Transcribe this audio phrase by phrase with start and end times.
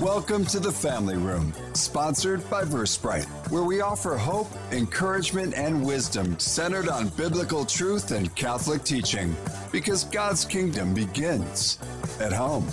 [0.00, 6.38] Welcome to the Family Room, sponsored by Versprite, where we offer hope, encouragement, and wisdom
[6.38, 9.34] centered on biblical truth and Catholic teaching,
[9.72, 11.78] because God's kingdom begins
[12.20, 12.66] at home.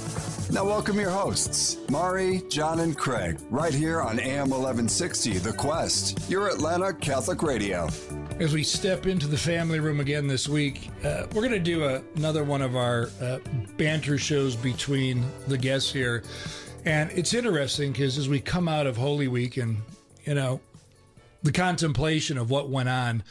[0.52, 6.30] Now, welcome your hosts, Mari, John, and Craig, right here on AM 1160 The Quest,
[6.30, 7.88] your Atlanta Catholic radio.
[8.42, 11.86] As we step into the family room again this week, uh, we're going to do
[11.86, 13.40] a, another one of our uh,
[13.78, 16.24] banter shows between the guests here.
[16.86, 19.78] And it's interesting because as we come out of Holy Week and,
[20.26, 20.60] you know,
[21.42, 23.24] the contemplation of what went on,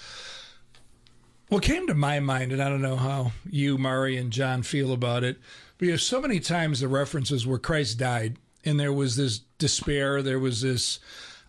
[1.49, 4.93] what came to my mind, and I don't know how you, Mari, and John feel
[4.93, 5.39] about it,
[5.77, 10.39] because so many times the references where Christ died and there was this despair, there
[10.39, 10.99] was this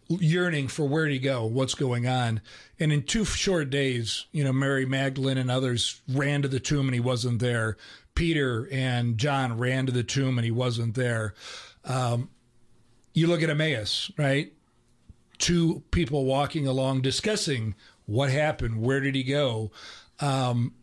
[0.09, 2.41] yearning for where to go, what's going on.
[2.79, 6.87] And in two short days, you know, Mary Magdalene and others ran to the tomb
[6.87, 7.77] and he wasn't there.
[8.13, 11.33] Peter and John ran to the tomb and he wasn't there.
[11.85, 12.29] Um,
[13.13, 14.53] you look at Emmaus, right?
[15.37, 17.75] Two people walking along discussing
[18.05, 19.71] what happened, where did he go?
[20.19, 20.73] Um,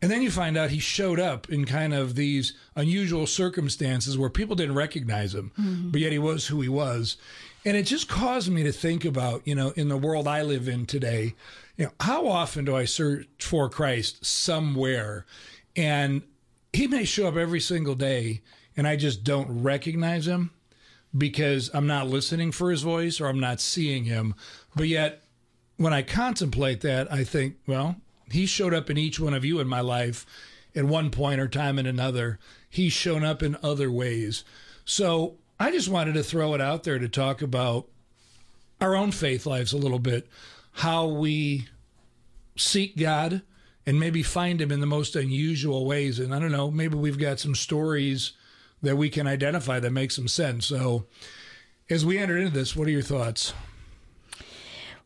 [0.00, 4.30] and then you find out he showed up in kind of these unusual circumstances where
[4.30, 5.90] people didn't recognize him, mm-hmm.
[5.90, 7.16] but yet he was who he was.
[7.64, 10.66] And it just caused me to think about, you know, in the world I live
[10.66, 11.34] in today,
[11.76, 15.24] you know, how often do I search for Christ somewhere?
[15.76, 16.22] And
[16.72, 18.40] he may show up every single day
[18.76, 20.50] and I just don't recognize him
[21.16, 24.34] because I'm not listening for his voice or I'm not seeing him.
[24.74, 25.22] But yet,
[25.76, 27.96] when I contemplate that, I think, well,
[28.30, 30.24] he showed up in each one of you in my life
[30.74, 32.38] at one point or time in another.
[32.68, 34.44] He's shown up in other ways.
[34.84, 37.88] So I just wanted to throw it out there to talk about
[38.80, 40.26] our own faith lives a little bit,
[40.72, 41.68] how we
[42.56, 43.42] seek God
[43.86, 46.18] and maybe find Him in the most unusual ways.
[46.18, 48.32] And I don't know, maybe we've got some stories
[48.82, 50.66] that we can identify that makes some sense.
[50.66, 51.06] So,
[51.88, 53.52] as we enter into this, what are your thoughts?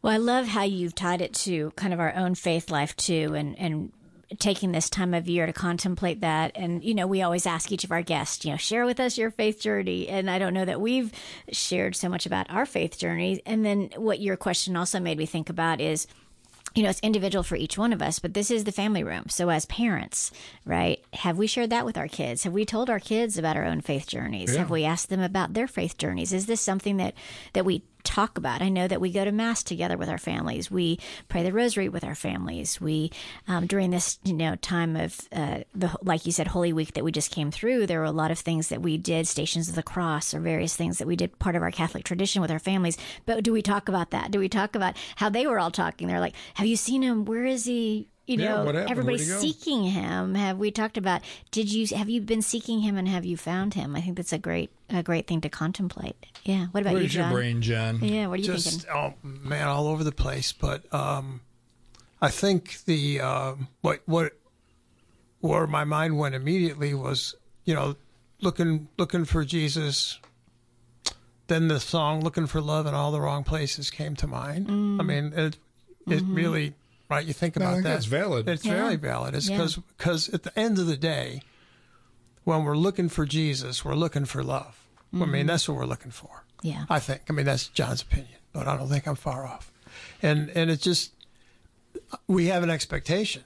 [0.03, 3.35] Well, I love how you've tied it to kind of our own faith life too,
[3.35, 3.93] and and
[4.39, 6.53] taking this time of year to contemplate that.
[6.55, 9.17] And, you know, we always ask each of our guests, you know, share with us
[9.17, 10.09] your faith journey.
[10.09, 11.13] And I don't know that we've
[11.53, 13.41] shared so much about our faith journey.
[13.47, 16.07] And then what your question also made me think about is,
[16.77, 19.25] you know, it's individual for each one of us, but this is the family room.
[19.31, 20.31] So, as parents,
[20.67, 22.45] right, have we shared that with our kids?
[22.45, 24.53] Have we told our kids about our own faith journeys?
[24.53, 24.59] Yeah.
[24.59, 26.35] Have we asked them about their faith journeys?
[26.35, 27.15] Is this something that
[27.55, 28.63] that we talk about.
[28.63, 30.71] I know that we go to mass together with our families.
[30.71, 32.81] We pray the rosary with our families.
[32.81, 33.11] We
[33.49, 37.05] um, during this you know time of uh, the like you said Holy Week that
[37.05, 37.87] we just came through.
[37.87, 40.77] There were a lot of things that we did, Stations of the Cross, or various
[40.77, 42.97] things that we did part of our Catholic tradition with our families.
[43.27, 44.31] But do we talk about that?
[44.31, 46.09] Do we talk about how they were all talking?
[46.09, 47.25] They're like, "Have you seen him?
[47.25, 48.09] Where is he?
[48.27, 50.35] You yeah, know everybody's seeking him.
[50.35, 51.23] Have we talked about
[51.53, 53.95] did you have you been seeking him and have you found him?
[53.95, 56.17] I think that's a great a great thing to contemplate.
[56.45, 56.67] Yeah.
[56.73, 57.31] What about Where's you john?
[57.31, 57.99] your brain john?
[58.03, 58.91] Yeah what are you Just, thinking?
[58.93, 61.41] oh man all over the place but um
[62.21, 64.33] i think the uh, what what
[65.41, 67.95] where my mind went immediately was you know
[68.41, 70.19] looking looking for jesus.
[71.49, 74.67] Then the song looking for love in all the wrong places came to mind.
[74.67, 75.01] Mm.
[75.01, 75.57] i mean it
[76.09, 76.35] it mm-hmm.
[76.35, 76.75] really
[77.09, 77.25] right?
[77.25, 77.83] You think about no, that.
[77.83, 78.49] That's valid.
[78.49, 78.75] It's yeah.
[78.75, 79.35] very valid.
[79.35, 79.83] It's because yeah.
[79.97, 81.43] because at the end of the day,
[82.45, 84.87] when we're looking for Jesus, we're looking for love.
[85.13, 85.23] Mm-hmm.
[85.23, 85.49] I mean, mm-hmm.
[85.49, 86.45] that's what we're looking for.
[86.63, 86.85] Yeah.
[86.89, 87.23] I think.
[87.29, 89.73] I mean, that's John's opinion, but I don't think I'm far off.
[90.23, 91.13] And and it's just
[92.27, 93.45] we have an expectation.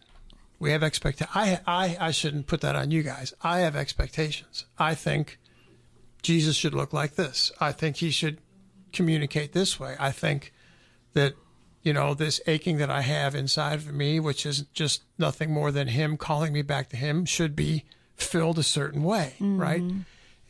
[0.59, 1.31] We have expectation.
[1.35, 3.35] I I I shouldn't put that on you guys.
[3.43, 4.65] I have expectations.
[4.79, 5.39] I think
[6.23, 7.51] Jesus should look like this.
[7.61, 8.39] I think he should
[8.93, 9.97] communicate this way.
[9.99, 10.53] I think
[11.15, 11.35] that
[11.83, 15.73] you know, this aching that I have inside of me, which is just nothing more
[15.73, 17.85] than Him calling me back to Him, should be
[18.17, 19.61] filled a certain way, mm-hmm.
[19.61, 19.83] right?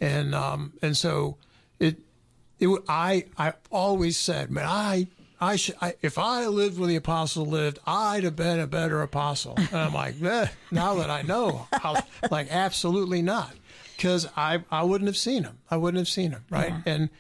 [0.01, 1.37] And um, and so
[1.79, 1.99] it,
[2.59, 5.09] it, I, I always said, man, I,
[5.41, 9.01] I should, I, if I lived when the apostle lived, I'd have been a better
[9.01, 9.55] apostle.
[9.57, 11.97] And I'm like, eh, now that I know, I'll,
[12.31, 13.55] like, absolutely not,
[13.97, 15.59] because I, I wouldn't have seen him.
[15.71, 16.75] I wouldn't have seen him, right?
[16.85, 16.93] Yeah.
[16.93, 17.11] And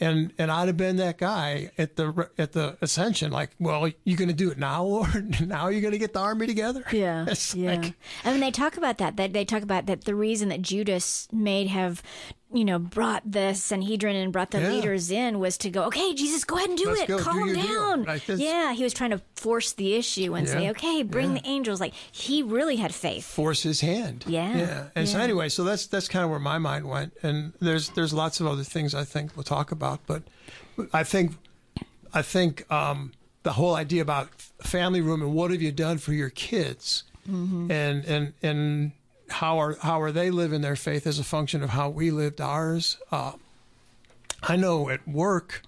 [0.00, 3.30] and and I'd have been that guy at the at the ascension.
[3.30, 5.08] Like, well, you're going to do it now, or
[5.40, 6.84] now you're going to get the army together?
[6.96, 7.74] Yeah, it's yeah.
[7.74, 7.92] Like,
[8.24, 9.16] I mean, they talk about that.
[9.16, 12.02] That they talk about that the reason that Judas may have
[12.52, 14.70] you know, brought the Sanhedrin and brought the yeah.
[14.70, 17.08] leaders in was to go, okay, Jesus, go ahead and do Let's it.
[17.08, 18.04] Go, Calm do down.
[18.04, 20.52] Like yeah, he was trying to force the issue and yeah.
[20.52, 21.42] say, okay, bring yeah.
[21.42, 21.80] the angels.
[21.80, 23.24] Like he really had faith.
[23.24, 24.24] Force his hand.
[24.28, 24.56] Yeah.
[24.56, 24.84] Yeah.
[24.94, 27.14] And so anyway, so that's that's kind of where my mind went.
[27.22, 30.22] And there's there's lots of other things I think we'll talk about, but
[30.92, 31.32] I think
[32.14, 33.12] I think um,
[33.42, 34.28] the whole idea about
[34.62, 37.70] family room and what have you done for your kids, mm-hmm.
[37.70, 38.92] and and and
[39.28, 42.40] how are how are they living their faith as a function of how we lived
[42.40, 42.98] ours?
[43.10, 43.32] Uh,
[44.42, 45.62] I know at work,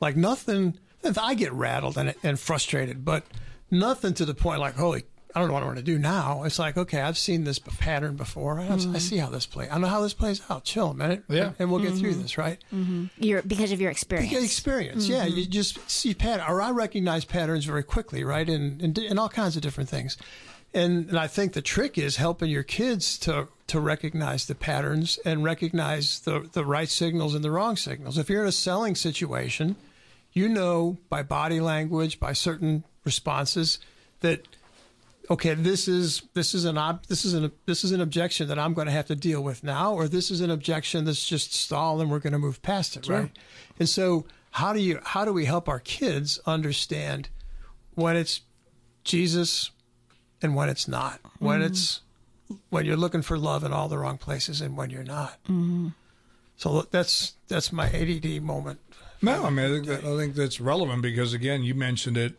[0.00, 0.78] like nothing.
[1.20, 3.24] I get rattled and, and frustrated, but
[3.70, 5.04] nothing to the point like, holy,
[5.34, 6.42] I don't know what I want to do now.
[6.44, 8.58] It's like, okay, I've seen this pattern before.
[8.58, 8.96] I, mm-hmm.
[8.96, 9.68] I see how this plays.
[9.70, 10.64] I know how this plays out.
[10.64, 12.00] Chill a minute, yeah, and we'll get mm-hmm.
[12.00, 12.58] through this, right?
[12.74, 13.06] Mm-hmm.
[13.18, 14.30] You're, because of your experience.
[14.30, 15.24] Because experience, yeah.
[15.24, 18.48] You just see pattern, or I recognize patterns very quickly, right?
[18.48, 20.16] And in, in, in all kinds of different things.
[20.74, 25.18] And, and I think the trick is helping your kids to to recognize the patterns
[25.26, 28.16] and recognize the, the right signals and the wrong signals.
[28.16, 29.76] If you're in a selling situation,
[30.32, 33.78] you know by body language, by certain responses,
[34.20, 34.46] that
[35.30, 38.58] okay, this is this is an ob- this is an this is an objection that
[38.58, 41.54] I'm going to have to deal with now, or this is an objection that's just
[41.54, 43.20] stalled and we're going to move past it, sure.
[43.20, 43.30] right?
[43.78, 47.28] And so, how do you how do we help our kids understand
[47.94, 48.42] when it's
[49.04, 49.70] Jesus
[50.42, 51.72] and when it's not, when mm-hmm.
[51.72, 52.00] it's
[52.70, 55.42] when you're looking for love in all the wrong places and when you're not.
[55.44, 55.88] Mm-hmm.
[56.56, 58.80] So that's that's my ADD moment.
[59.22, 62.34] No, I mean I think, that, I think that's relevant because again, you mentioned it.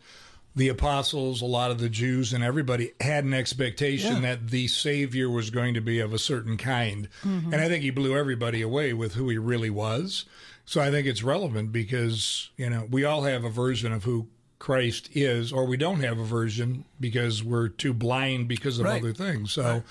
[0.56, 4.20] The apostles, a lot of the Jews, and everybody had an expectation yeah.
[4.34, 7.52] that the Savior was going to be of a certain kind, mm-hmm.
[7.52, 10.24] and I think he blew everybody away with who he really was.
[10.64, 14.26] So I think it's relevant because you know we all have a version of who
[14.60, 19.00] Christ is, or we don't have a version because we're too blind because of right.
[19.00, 19.52] other things.
[19.52, 19.82] So, right.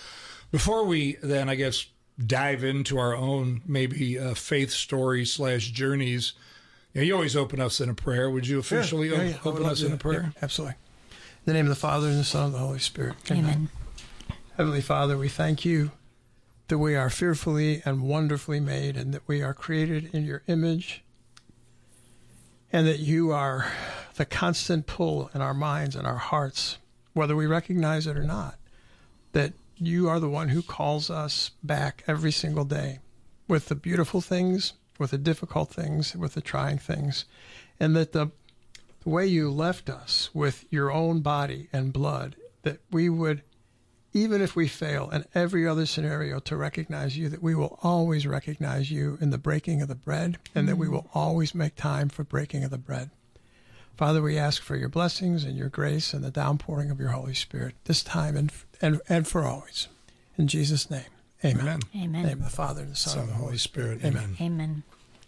[0.52, 1.88] before we then, I guess,
[2.26, 6.34] dive into our own maybe uh, faith story slash journeys,
[6.94, 8.30] you, know, you, always open us in a prayer.
[8.30, 10.34] Would you officially yeah, yeah, open us in a prayer?
[10.42, 10.76] absolutely.
[11.10, 13.16] In the name of the Father and the Son and the Holy Spirit.
[13.32, 13.44] Amen.
[13.44, 13.70] Amen.
[14.56, 15.92] Heavenly Father, we thank you
[16.68, 21.04] that we are fearfully and wonderfully made, and that we are created in your image,
[22.72, 23.72] and that you are
[24.16, 26.78] the constant pull in our minds and our hearts,
[27.14, 28.56] whether we recognize it or not,
[29.32, 33.00] that you are the one who calls us back every single day
[33.48, 37.26] with the beautiful things, with the difficult things, with the trying things,
[37.80, 38.30] and that the,
[39.04, 43.42] the way you left us with your own body and blood, that we would,
[44.14, 48.26] even if we fail in every other scenario, to recognize you, that we will always
[48.26, 50.66] recognize you in the breaking of the bread, and mm-hmm.
[50.68, 50.92] that we mm.
[50.92, 53.12] will always make time for breaking of the bread.
[53.96, 57.34] Father, we ask for your blessings and your grace and the downpouring of your Holy
[57.34, 58.52] Spirit this time and
[58.82, 59.90] and, and for always.
[60.38, 61.04] In Jesus' name.
[61.44, 61.60] Amen.
[61.62, 61.80] Amen.
[61.94, 64.04] In the name of the Father and the Son, Son and the Holy Spirit.
[64.04, 64.38] Amen.
[64.40, 64.84] Amen.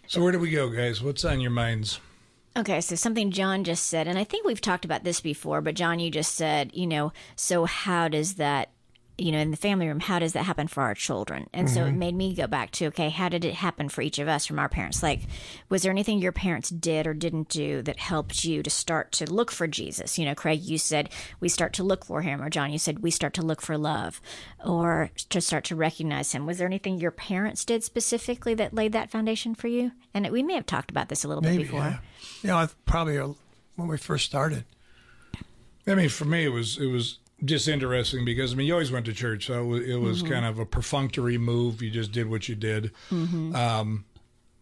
[0.06, 1.02] So where do we go, guys?
[1.02, 2.00] What's on your minds?
[2.54, 5.74] Okay, so something John just said, and I think we've talked about this before, but
[5.74, 8.68] John, you just said, you know, so how does that
[9.18, 11.48] you know, in the family room, how does that happen for our children?
[11.52, 11.76] And mm-hmm.
[11.76, 11.98] so it mm-hmm.
[11.98, 14.58] made me go back to, okay, how did it happen for each of us from
[14.58, 15.02] our parents?
[15.02, 15.20] Like,
[15.68, 19.30] was there anything your parents did or didn't do that helped you to start to
[19.30, 20.18] look for Jesus?
[20.18, 21.10] You know, Craig, you said
[21.40, 23.76] we start to look for him, or John, you said we start to look for
[23.76, 24.20] love
[24.64, 26.46] or to start to recognize him.
[26.46, 29.92] Was there anything your parents did specifically that laid that foundation for you?
[30.14, 31.80] And we may have talked about this a little Maybe, bit before.
[31.80, 31.98] Yeah,
[32.42, 33.18] you know, probably
[33.76, 34.64] when we first started.
[35.86, 38.92] I mean, for me, it was, it was, just interesting because I mean you always
[38.92, 40.32] went to church, so it was mm-hmm.
[40.32, 41.82] kind of a perfunctory move.
[41.82, 42.92] You just did what you did.
[43.10, 43.54] Mm-hmm.
[43.54, 44.04] Um,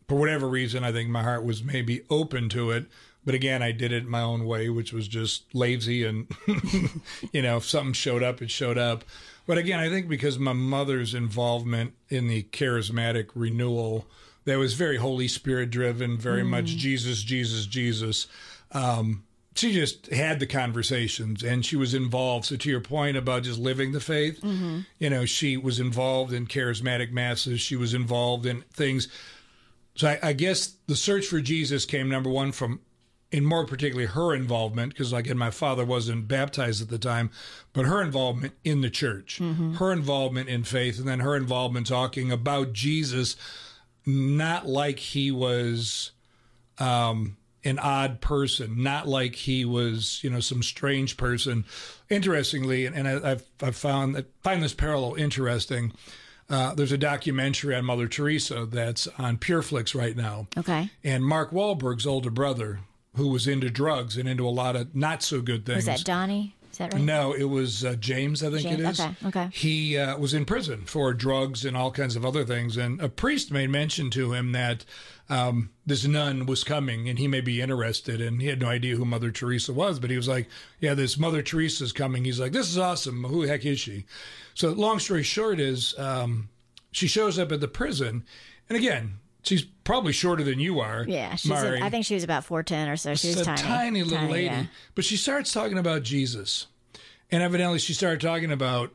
[0.08, 2.86] for whatever reason, I think my heart was maybe open to it,
[3.24, 6.26] but again, I did it my own way, which was just lazy and
[7.32, 9.04] you know if something showed up, it showed up.
[9.46, 14.06] But again, I think because my mother's involvement in the charismatic renewal
[14.44, 16.48] that was very Holy Spirit driven, very mm.
[16.48, 18.26] much Jesus, Jesus, Jesus.
[18.72, 19.24] Um,
[19.60, 22.46] she just had the conversations and she was involved.
[22.46, 24.80] So to your point about just living the faith, mm-hmm.
[24.98, 27.60] you know, she was involved in charismatic masses.
[27.60, 29.08] She was involved in things.
[29.94, 32.80] So I, I guess the search for Jesus came number one from,
[33.30, 37.30] in more particularly her involvement, because again, my father wasn't baptized at the time,
[37.74, 39.74] but her involvement in the church, mm-hmm.
[39.74, 43.36] her involvement in faith, and then her involvement talking about Jesus,
[44.06, 46.12] not like he was,
[46.78, 51.64] um, an odd person, not like he was, you know, some strange person.
[52.08, 55.92] Interestingly, and, I've, I've found that find this parallel interesting.
[56.48, 60.48] Uh, there's a documentary on Mother Teresa that's on PureFlix right now.
[60.56, 60.90] Okay.
[61.04, 62.80] And Mark Wahlberg's older brother,
[63.14, 65.86] who was into drugs and into a lot of not so good things.
[65.86, 66.56] Was that Donnie?
[66.72, 67.02] Is that right?
[67.02, 68.80] No, it was uh, James, I think James?
[68.80, 69.00] it is.
[69.00, 69.48] Okay, okay.
[69.52, 72.76] He uh, was in prison for drugs and all kinds of other things.
[72.76, 74.84] And a priest made mention to him that
[75.30, 78.20] um, this nun was coming and he may be interested.
[78.20, 80.48] And he had no idea who Mother Teresa was, but he was like,
[80.80, 82.24] Yeah, this Mother Teresa's coming.
[82.24, 83.24] He's like, This is awesome.
[83.24, 84.04] Who the heck is she?
[84.54, 86.48] So, long story short, is um,
[86.90, 88.24] she shows up at the prison.
[88.68, 91.04] And again, she's probably shorter than you are.
[91.06, 93.14] Yeah, she's a, I think she was about 4'10 or so.
[93.14, 93.62] She was a tiny.
[93.62, 94.44] tiny little tiny, lady.
[94.46, 94.66] yeah.
[94.94, 96.66] But she starts talking about Jesus.
[97.30, 98.92] And evidently, she started talking about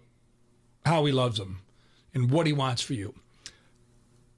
[0.85, 1.59] how he loves him
[2.13, 3.15] and what he wants for you.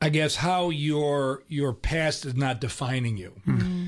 [0.02, 3.34] I guess how your your past is not defining you.
[3.46, 3.58] Hmm.
[3.58, 3.86] Mm-hmm.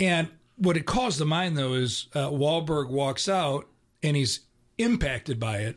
[0.00, 3.66] And what it calls to mind though is uh, Wahlberg walks out
[4.02, 4.40] and he's
[4.76, 5.76] impacted by it,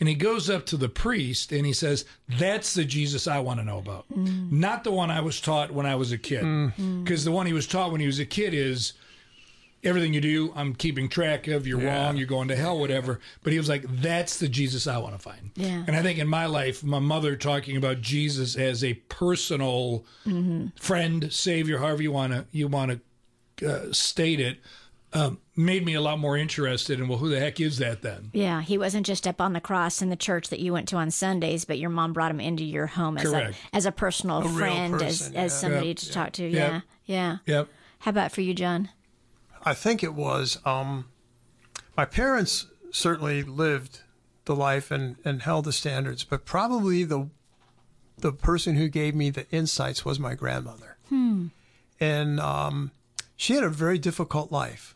[0.00, 3.60] and he goes up to the priest and he says, "That's the Jesus I want
[3.60, 4.48] to know about, hmm.
[4.58, 7.02] not the one I was taught when I was a kid, hmm.
[7.02, 8.94] because the one he was taught when he was a kid is."
[9.82, 11.66] Everything you do, I'm keeping track of.
[11.66, 12.16] You're wrong.
[12.18, 13.18] You're going to hell, whatever.
[13.42, 15.84] But he was like, "That's the Jesus I want to find." Yeah.
[15.86, 20.04] And I think in my life, my mother talking about Jesus as a personal
[20.78, 23.00] friend, savior, however you want to you want
[23.58, 24.58] to uh, state it,
[25.12, 28.30] um, made me a lot more interested in well, who the heck is that then?
[28.32, 30.96] Yeah, he wasn't just up on the cross in the church that you went to
[30.96, 34.42] on Sundays, but your mom brought him into your home as a as a personal
[34.42, 35.58] real friend, as person, as yeah.
[35.58, 35.96] somebody Yep.
[35.96, 36.44] to talk to.
[36.44, 36.52] Yep.
[36.54, 37.36] Yeah, yeah.
[37.46, 37.68] Yep.
[38.00, 38.88] How about for you, John?
[39.64, 41.06] I think it was um,
[41.96, 44.00] my parents certainly lived
[44.46, 47.28] the life and, and held the standards, but probably the
[48.18, 50.98] the person who gave me the insights was my grandmother.
[51.98, 52.90] And um,
[53.36, 54.94] she had a very difficult life.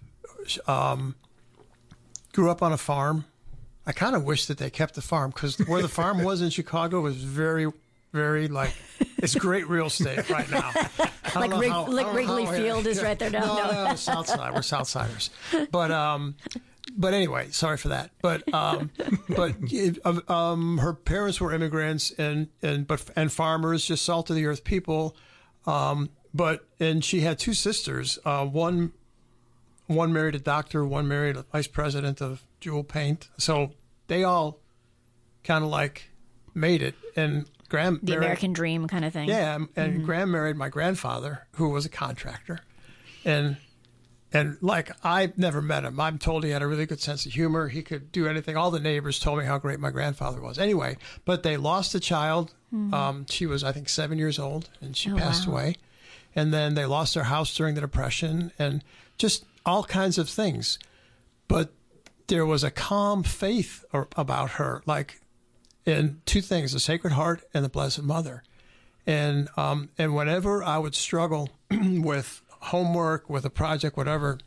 [0.66, 1.14] Um,
[2.32, 3.24] grew up on a farm.
[3.86, 6.50] I kind of wish that they kept the farm because where the farm was in
[6.50, 7.72] Chicago was very,
[8.14, 8.74] very like
[9.18, 10.70] it's great real estate right now.
[11.34, 13.84] Like Rig- how- like Wrigley Field is right there down No, there.
[13.88, 14.54] no, South Side.
[14.54, 15.30] We're South Siders.
[15.72, 16.36] But um,
[16.96, 18.12] but anyway, sorry for that.
[18.22, 18.92] But um,
[19.36, 19.56] but
[20.30, 24.62] um, her parents were immigrants and and but and farmers, just salt of the earth
[24.62, 25.16] people.
[25.66, 28.16] Um, but and she had two sisters.
[28.24, 28.92] Uh, one
[29.88, 33.28] one married a doctor, one married a vice president of Jewel Paint.
[33.38, 33.72] So
[34.06, 34.60] they all
[35.42, 36.10] kind of like
[36.54, 36.94] made it.
[37.16, 39.28] And Graham The married- American Dream kind of thing.
[39.28, 42.60] yeah, and- and Graham married my grandfather, who was a contractor,
[43.24, 43.56] and
[44.32, 46.00] and like I never met him.
[46.00, 47.68] I'm told he had a really good sense of humor.
[47.68, 48.56] He could do anything.
[48.56, 50.58] All the neighbors told me how great my grandfather was.
[50.58, 52.52] Anyway, but they lost a child.
[52.92, 55.52] Um, she was, I think, seven years old, and she Oh, passed wow.
[55.54, 55.76] away.
[56.34, 58.82] And then they lost their house during the depression, and
[59.16, 60.80] just all kinds of things.
[61.46, 61.72] But
[62.26, 65.20] there was a calm faith or, about her, like
[65.86, 68.42] in two things: the Sacred Heart and the Blessed Mother
[69.06, 74.38] and um, and whenever I would struggle with homework, with a project, whatever,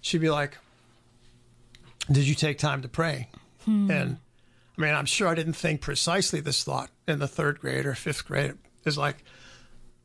[0.00, 0.58] she'd be like,
[2.10, 3.28] "Did you take time to pray?"
[3.90, 4.18] And
[4.76, 7.94] I mean, I'm sure I didn't think precisely this thought in the third grade or
[7.94, 8.54] fifth grade.
[8.84, 9.22] It's like,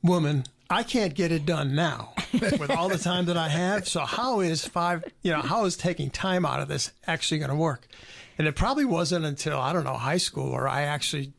[0.03, 3.87] woman, I can't get it done now with all the time that I have.
[3.87, 5.03] So how is five?
[5.23, 7.87] You know, how is taking time out of this actually going to work?
[8.37, 11.33] And it probably wasn't until I don't know high school where I actually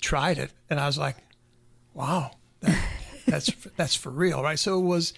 [0.00, 1.16] tried it, and I was like,
[1.94, 2.78] wow, that,
[3.26, 4.58] that's that's for real, right?
[4.58, 5.12] So it was,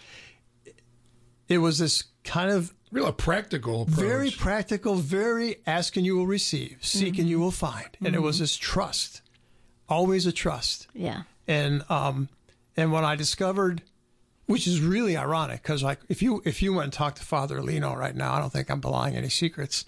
[1.48, 3.96] it was this kind of Real practical approach.
[4.00, 8.20] very practical, very ask and you will receive, seek and you will find, and it
[8.22, 9.22] was this trust,
[9.88, 11.22] always a trust, Yeah.
[11.46, 12.28] and um,
[12.76, 13.82] and when I discovered,
[14.46, 17.62] which is really ironic, because like if you if you went and talked to Father
[17.62, 19.84] Lino right now, I don't think I'm bellying any secrets.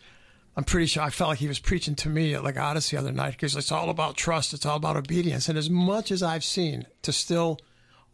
[0.56, 3.12] I'm pretty sure I felt like he was preaching to me at Legatus the other
[3.12, 5.49] night because it's all about trust, it's all about obedience.
[5.49, 7.59] And as much as I've seen to still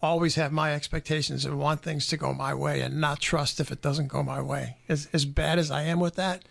[0.01, 3.73] always have my expectations and want things to go my way and not trust if
[3.73, 6.45] it doesn't go my way, as, as bad as I am with that,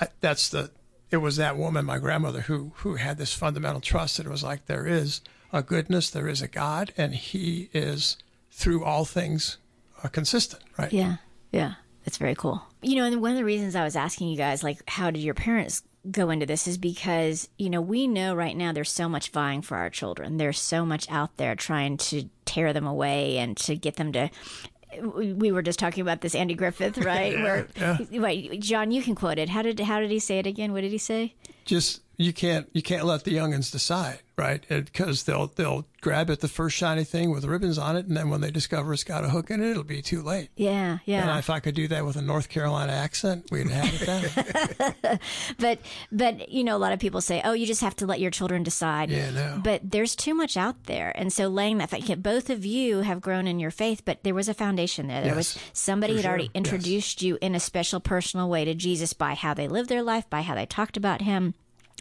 [0.00, 0.70] I, that's the,
[1.10, 4.44] it was that woman, my grandmother, who, who had this fundamental trust that it was
[4.44, 5.20] like, there is
[5.52, 8.18] a goodness, there is a God, and he is
[8.52, 9.56] through all things
[10.04, 10.92] uh, consistent, right?
[10.92, 11.16] Yeah.
[11.50, 11.74] Yeah.
[12.04, 12.62] That's very cool.
[12.82, 15.20] You know, and one of the reasons I was asking you guys, like, how did
[15.22, 19.08] your parents go into this is because, you know, we know right now there's so
[19.08, 20.36] much vying for our children.
[20.36, 24.30] There's so much out there trying to tear them away and to get them to.
[25.02, 27.34] we we were just talking about this Andy Griffith, right?
[27.42, 27.68] Where,
[28.10, 29.48] wait, John, you can quote it.
[29.48, 30.72] How did how did he say it again?
[30.72, 31.34] What did he say?
[31.64, 34.62] just you can't you can't let the youngins decide, right?
[34.68, 38.28] Because they'll they'll grab at the first shiny thing with ribbons on it, and then
[38.28, 40.50] when they discover it's got a hook in it, it'll be too late.
[40.56, 41.28] Yeah, yeah.
[41.30, 45.18] And if I could do that with a North Carolina accent, we'd have it then.
[45.58, 45.78] but
[46.10, 48.30] but you know a lot of people say oh you just have to let your
[48.30, 49.60] children decide Yeah, no.
[49.62, 53.20] but there's too much out there and so laying that fact both of you have
[53.20, 56.28] grown in your faith but there was a foundation there there was somebody had sure,
[56.30, 56.52] already yes.
[56.54, 60.28] introduced you in a special personal way to jesus by how they lived their life
[60.30, 61.54] by how they talked about him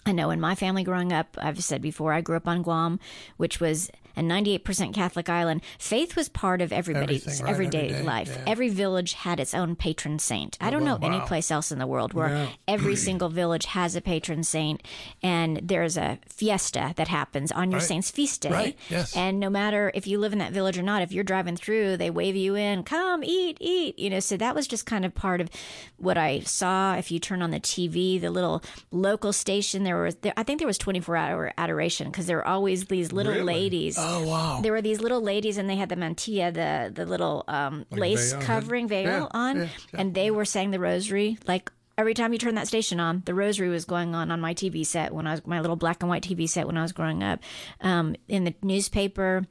[0.07, 2.99] I know in my family growing up, I've said before, I grew up on Guam,
[3.35, 5.61] which was a 98% Catholic island.
[5.79, 8.29] Faith was part of everybody's right, everyday every day, life.
[8.35, 8.43] yeah.
[8.47, 10.57] Every village had its own patron saint.
[10.59, 13.95] I oh, don't know any place else in the world where every single village has
[13.95, 14.81] a patron saint
[15.23, 17.87] and there's a fiesta that happens on your Right.
[17.87, 18.49] saint's feast day.
[18.51, 19.15] Right, yes.
[19.15, 21.97] And no matter if you live in that village or not, if you're driving through,
[21.97, 23.99] they wave you in, come eat, eat.
[23.99, 25.49] You know, so that was just kind of part of
[25.97, 26.95] what I saw.
[26.95, 30.59] If you turn on the TV, the little local station, there was, there, I think
[30.59, 33.43] there was 24 hour adoration because there were always these little Really?
[33.43, 34.59] ladies Oh wow!
[34.61, 38.33] There were these little ladies, and they had the mantilla, the the little um, lace
[38.33, 41.71] veil, covering veil Yeah, on, yeah, and they were saying the rosary like.
[41.99, 44.85] Every time you turn that station on, the rosary was going on on my TV
[44.85, 47.23] set when I was my little black and white TV set when I was growing
[47.23, 47.39] up.
[47.81, 49.47] Um, in the newspaper,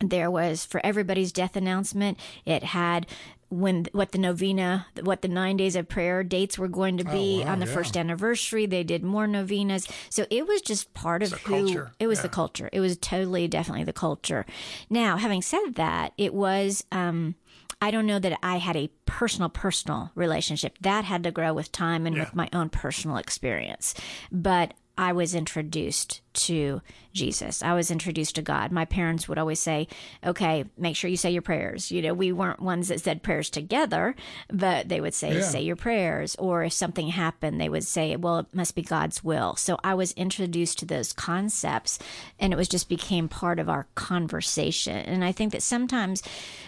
[0.00, 2.18] there was for everybody's death announcement.
[2.44, 3.06] It had
[3.54, 7.42] when what the novena, what the nine days of prayer dates were going to be
[7.44, 7.72] wow, on the yeah.
[7.72, 8.66] first anniversary.
[8.66, 12.18] They did more novenas, so it was just part of who culture, it was.
[12.18, 12.22] yeah.
[12.22, 12.70] The culture.
[12.72, 14.44] It was totally, definitely the culture.
[14.90, 16.84] Now, having said that, it was.
[16.90, 17.36] Um,
[17.82, 20.78] I don't know that I had a personal, personal relationship.
[20.80, 23.94] That had to grow with time and with my own personal experience.
[24.32, 27.62] But I was introduced to Jesus.
[27.62, 28.72] I was introduced to God.
[28.72, 29.86] My parents would always say,
[30.26, 31.92] okay, make sure you say your prayers.
[31.92, 34.16] You know, we weren't ones that said prayers together,
[34.52, 35.40] but they would say, Yeah.
[35.42, 36.34] say your prayers.
[36.40, 39.54] Or if something happened, they would say, well, it must be God's will.
[39.54, 42.00] So I was introduced to those concepts
[42.40, 44.96] and it was just became part of our conversation.
[44.96, 46.22] And I think that sometimes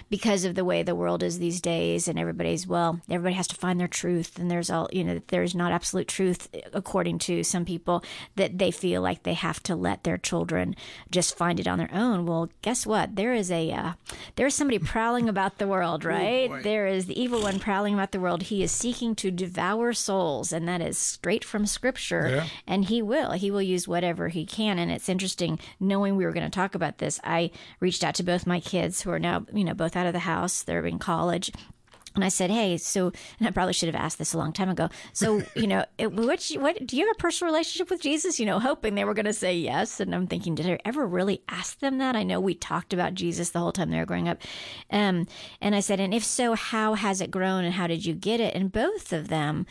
[0.09, 3.57] because of the way the world is these days and everybody's, well, everybody has to
[3.57, 7.65] find their truth and there's all, you know, there's not absolute truth according to some
[7.65, 8.05] people
[8.37, 10.75] that they feel like they have to let their children
[11.11, 12.27] just find it on their own.
[12.27, 13.17] Well, guess what?
[13.17, 13.93] There is a, uh,
[14.37, 16.49] there's somebody prowling about the world, right?
[16.49, 16.63] boy.
[16.63, 18.45] there is the evil one prowling about the world.
[18.45, 22.29] He is seeking to devour souls, and that is straight from scripture.
[22.29, 22.47] Yeah.
[22.67, 23.33] And he will.
[23.33, 24.79] He will use whatever he can.
[24.79, 27.21] And it's interesting knowing we were going to talk about this.
[27.25, 30.13] I reached out to both my kids who are now, you know, both out of
[30.13, 30.63] the house.
[30.63, 31.51] They're in college.
[32.17, 34.69] And I said, "Hey, so," and I probably should have asked this a long time
[34.69, 34.89] ago.
[35.13, 38.41] So, you know, it, what, what do you have a personal relationship with Jesus?
[38.41, 40.01] You know, hoping they were going to say yes.
[40.01, 42.17] And I'm thinking, did I ever really ask them that?
[42.17, 44.43] I know we talked about Jesus the whole time they were growing up.
[44.91, 45.27] Um,
[45.61, 48.41] and I said, and if so, how has it grown, and how did you get
[48.41, 48.55] it?
[48.55, 49.67] And both of them,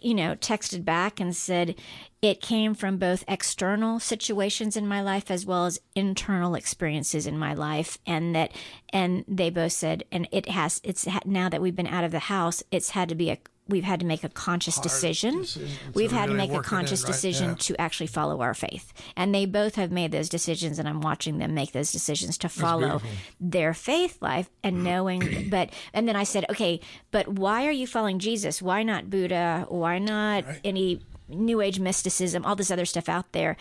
[0.00, 1.74] you know, texted back and said
[2.22, 7.38] it came from both external situations in my life as well as internal experiences in
[7.38, 8.52] my life and that
[8.92, 12.18] and they both said and it has it's now that we've been out of the
[12.18, 13.38] house it's had to be a
[13.68, 15.40] we've had to make a conscious decision.
[15.40, 17.12] decision We've had to make a it in, conscious right?
[17.12, 17.56] decision Yeah.
[17.58, 18.92] to actually follow our faith.
[19.16, 22.48] And they both have made those decisions and I'm watching them make those decisions to
[22.48, 23.00] follow
[23.40, 27.86] their faith life and knowing but and then I said, "Okay, but why are you
[27.86, 28.62] following Jesus?
[28.62, 29.66] Why not Buddha?
[29.68, 33.56] Why not any new age mysticism, all this other stuff out there?"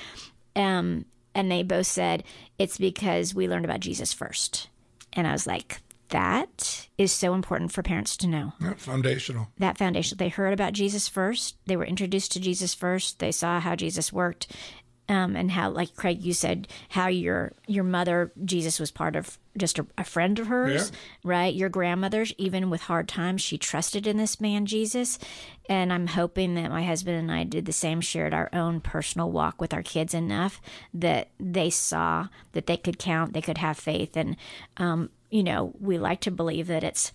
[0.56, 2.24] Um and they both said,
[2.60, 4.70] "It's because we learned about Jesus first.
[5.13, 9.48] And I was like, that is so important for parents to know Yeah, foundational.
[9.58, 10.18] that foundation.
[10.18, 11.56] They heard about Jesus first.
[11.65, 13.20] They were introduced to Jesus first.
[13.20, 14.48] They saw how Jesus worked,
[15.08, 19.38] um, and how, like Craig, you said, how your your mother Jesus was part of
[19.58, 20.98] just a, a friend of hers, Yeah.
[21.24, 21.54] right?
[21.54, 25.18] Your grandmother, even with hard times, she trusted in this man Jesus,
[25.70, 29.32] and I'm hoping that my husband and I did the same, shared our own personal
[29.32, 30.60] walk with our kids enough
[30.94, 34.36] that they saw that they could count, they could have faith, and
[34.78, 37.12] um, you know, we like to believe that it's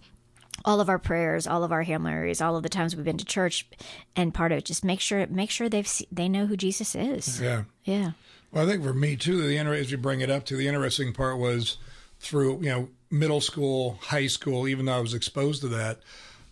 [0.63, 3.17] all of our prayers, all of our Hail Marys, all of the times we've been
[3.17, 3.67] to church,
[4.15, 7.41] and part of it just make sure make sure they've they know who Jesus is.
[7.41, 7.63] Yeah.
[7.85, 8.11] Yeah,
[8.53, 11.15] Well, I think for me too, the as you bring it up to the interesting
[11.15, 11.79] part was
[12.19, 14.69] through you know middle school, high school.
[14.69, 16.01] Even though I was exposed to that,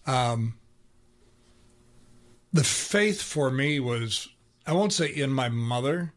[0.06, 0.54] um,
[2.50, 4.26] the faith for me was
[4.66, 6.14] I won't say in my mother,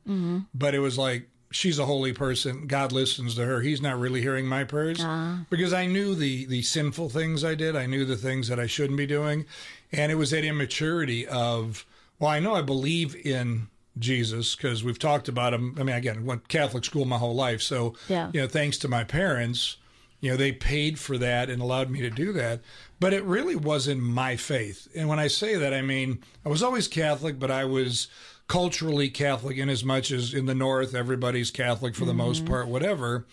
[0.54, 2.68] but it was like she's a holy person.
[2.68, 3.62] God listens to her.
[3.62, 5.46] He's not really hearing my prayers ah.
[5.50, 7.76] because I knew the the sinful things I did.
[7.76, 9.46] I knew the things that I shouldn't be doing,
[9.92, 11.86] and it was that immaturity of
[12.20, 15.76] well, I know I believe in Jesus because we've talked about him.
[15.80, 18.30] I mean, again, went Catholic school my whole life, so Yeah.
[18.34, 19.78] you know, thanks to my parents,
[20.22, 22.62] you know, they paid for that and allowed me to do that.
[23.00, 24.88] But it really wasn't my faith.
[24.96, 28.08] And when I say that, I mean I was always Catholic, but I was
[28.52, 32.68] culturally Catholic in as much as in the North, everybody's Catholic for the most part,
[32.68, 33.26] whatever.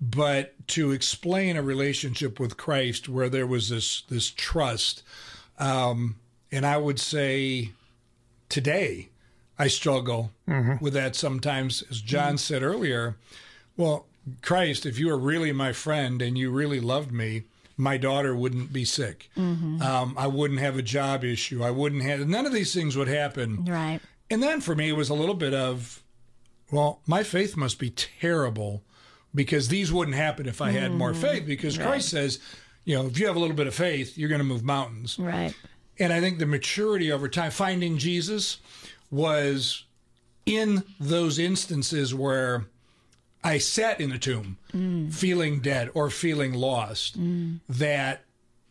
[0.00, 5.02] But to explain a relationship with Christ where there was this this trust,
[5.58, 6.16] um,
[6.50, 7.72] and I would say
[8.48, 9.10] today
[9.58, 10.30] I struggle
[10.80, 11.84] with that sometimes.
[11.90, 13.16] As John said earlier,
[13.76, 14.06] well,
[14.40, 17.42] Christ, if you were really my friend and you really loved me,
[17.76, 19.28] my daughter wouldn't be sick.
[19.36, 21.62] Um, I wouldn't have a job issue.
[21.62, 23.66] I wouldn't have none of these things would happen.
[23.66, 24.00] right.
[24.30, 26.02] And then for me, it was a little bit of,
[26.70, 28.82] well, my faith must be terrible
[29.34, 31.16] because these wouldn't happen if I had more mm.
[31.16, 31.46] faith.
[31.46, 32.38] Because Christ says,
[32.84, 35.18] you know, if you have a little bit of faith, you're going to move mountains.
[35.18, 35.54] Right.
[35.98, 38.58] And I think the maturity over time, finding Jesus
[39.10, 39.84] was
[40.46, 42.66] in those instances where
[43.42, 45.12] I sat in a tomb mm.
[45.12, 47.60] feeling dead or feeling lost, mm.
[47.68, 48.24] that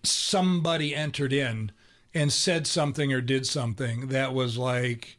[0.04, 1.72] somebody entered in
[2.14, 5.18] and said something or did something that was like,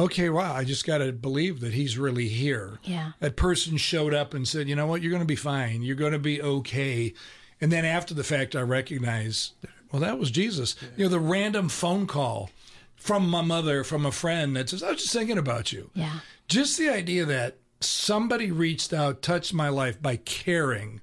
[0.00, 2.78] okay, wow, I just got to believe that he's really here.
[2.84, 3.12] Yeah.
[3.20, 5.82] That person showed up and said, you know what, you're going to be fine.
[5.82, 7.12] You're going to be okay.
[7.60, 9.52] And then after the fact, I recognize,
[9.92, 10.74] well, that was Jesus.
[10.96, 12.50] You know, the random phone call
[12.96, 15.90] from my mother, from a friend that says, I was just thinking about you.
[15.94, 16.20] Yeah.
[16.48, 21.00] Just the idea that somebody reached out, touched my life by caring,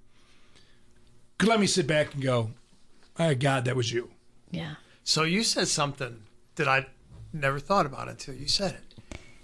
[1.37, 2.51] could let me sit back and go,
[3.19, 4.09] oh, God, that was you.
[4.49, 4.75] Yeah.
[5.03, 6.23] So you said something
[6.55, 6.87] that I
[7.33, 8.86] never thought about until you said it.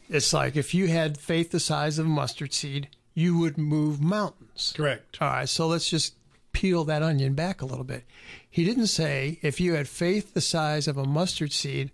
[0.09, 4.01] It's like if you had faith the size of a mustard seed, you would move
[4.01, 4.73] mountains.
[4.75, 5.17] Correct.
[5.21, 6.15] All right, so let's just
[6.51, 8.05] peel that onion back a little bit.
[8.49, 11.91] He didn't say if you had faith the size of a mustard seed,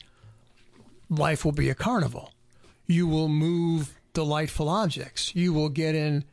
[1.10, 2.34] life will be a carnival.
[2.86, 5.36] You will move delightful objects.
[5.36, 6.26] You will get in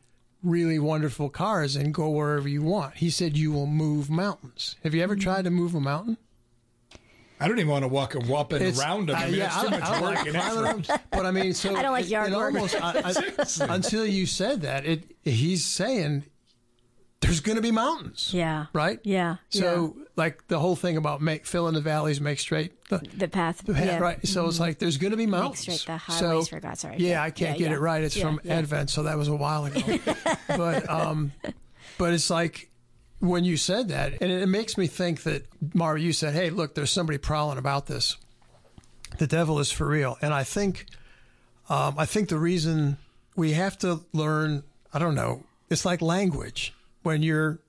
[0.43, 2.95] really wonderful cars and go wherever you want.
[2.95, 4.75] He said you will move mountains.
[4.83, 5.23] Have you ever mm-hmm.
[5.23, 6.17] tried to move a mountain?
[7.39, 9.15] I don't even want to walk a whopping It's- around them.
[9.17, 10.87] I uh, mean, yeah, it's too I, much I don't work like and climbing effort.
[10.87, 12.53] them, but I mean, so I don't like yard it work.
[12.55, 13.13] almost I,
[13.69, 16.23] I, until you said that, it he's saying
[17.21, 18.67] there's going to be mountains, Yeah.
[18.73, 18.99] right?
[19.03, 19.37] Yeah.
[19.49, 23.27] So like the whole thing about make fill in the valleys, make straight the, the
[23.27, 23.63] path.
[23.65, 23.99] the path, yeah.
[23.99, 24.25] right?
[24.27, 25.59] So it's like there's going to be mountains.
[25.61, 26.77] straight the so, highways for God.
[26.77, 26.97] Sorry.
[26.97, 27.23] Yeah, Yeah.
[27.23, 27.77] I can't Yeah, get yeah.
[27.77, 28.03] it right.
[28.03, 28.55] It's Yeah, from yeah.
[28.55, 29.81] Advent, so that was a while ago.
[30.47, 31.31] but um,
[31.97, 32.69] but it's like
[33.19, 36.49] when you said that, and it, it makes me think that Mari, you said, "Hey,
[36.49, 38.17] look, there's somebody prowling about this.
[39.17, 40.85] The devil is for real." And I think,
[41.69, 42.97] um, I think the reason
[43.35, 46.73] we have to learn, I don't know, it's like language.
[47.03, 47.59] When you're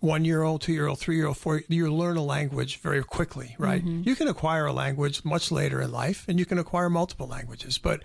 [0.00, 3.02] one year old, two year old, three year old, four, you learn a language very
[3.02, 3.82] quickly, right?
[3.84, 7.78] You can acquire a language much later in life and you can acquire multiple languages.
[7.78, 8.02] But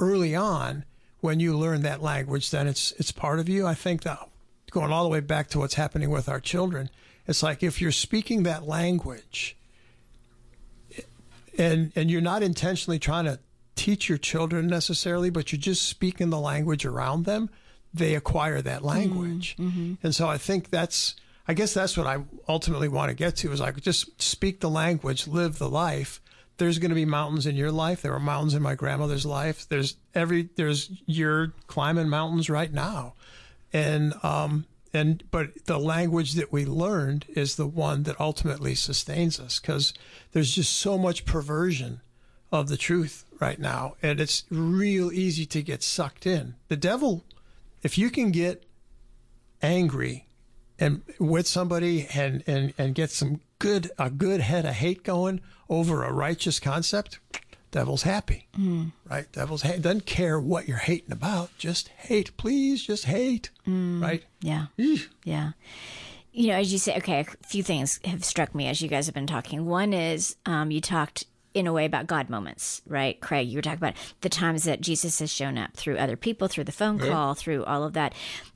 [0.00, 0.84] early on,
[1.20, 3.66] when you learn that language, then it's it's part of you.
[3.66, 4.18] I think that
[4.70, 6.90] going all the way back to what's happening with our children,
[7.26, 9.56] it's like if you're speaking that language
[11.58, 13.38] and and you're not intentionally trying to
[13.76, 17.50] teach your children necessarily, but you're just speaking the language around them,
[17.92, 18.86] they acquire that mm-hmm.
[18.88, 19.56] language.
[19.56, 19.94] Mm-hmm.
[20.02, 21.14] And so I think that's
[21.46, 24.70] I guess that's what I ultimately want to get to is like just speak the
[24.70, 26.20] language, live the life.
[26.56, 28.02] There's going to be mountains in your life.
[28.02, 29.68] There were mountains in my grandmother's life.
[29.68, 33.14] There's every there's you're climbing mountains right now.
[33.74, 39.38] And um and but the language that we learned is the one that ultimately sustains
[39.38, 39.92] us because
[40.32, 42.00] there's just so much perversion
[42.52, 46.54] of the truth right now and it's real easy to get sucked in.
[46.68, 47.24] The devil
[47.82, 48.64] if you can get
[49.60, 50.26] angry
[50.78, 55.40] and with somebody and and and get some good a good head of hate going
[55.68, 57.18] over a righteous concept
[57.74, 58.46] devil's happy
[59.10, 64.22] right devil's ha- doesn't care what you're hating about just hate please just hate right
[64.40, 64.66] Yeah.
[65.24, 65.50] Yeah.
[66.32, 69.06] You know, as you say, okay, a few things have struck me as you guys
[69.06, 69.66] have been talking.
[69.66, 73.20] One is um, you talked in a way about God moments, right?
[73.20, 76.48] Craig, you were talking about the times that Jesus has shown up through other people,
[76.48, 78.12] through the phone call, through all of that.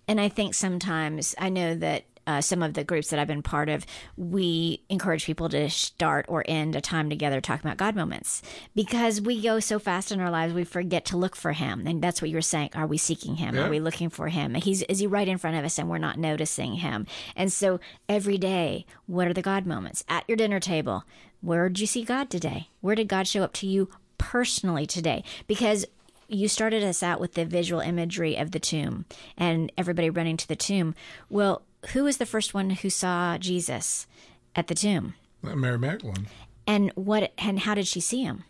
[0.09, 3.43] And I think sometimes, I know that uh, some of the groups that I've been
[3.43, 3.87] part of,
[4.19, 8.43] we encourage people to start or end a time together talking about God moments
[8.75, 11.87] because we go so fast in our lives, we forget to look for Him.
[11.87, 12.71] And that's what you were saying.
[12.75, 13.57] Are we seeking Him?
[13.57, 13.67] Yeah.
[13.67, 14.55] Are we looking for Him?
[14.55, 17.07] He's is He right in front of us and we're not noticing Him?
[17.35, 21.05] And so every day, what are the God moments at your dinner table?
[21.41, 22.69] Where did you see God today?
[22.83, 23.89] Where did God show up to you
[24.19, 25.25] personally today?
[25.47, 25.87] Because
[26.29, 30.47] you started us out with the visual imagery of the tomb and everybody running to
[30.47, 30.95] the tomb.
[31.31, 31.63] Well,
[31.93, 34.07] who was the first one who saw Jesus
[34.55, 35.15] at the tomb?
[35.43, 36.27] Mary Magdalene
[36.67, 38.45] And what and how did she see him?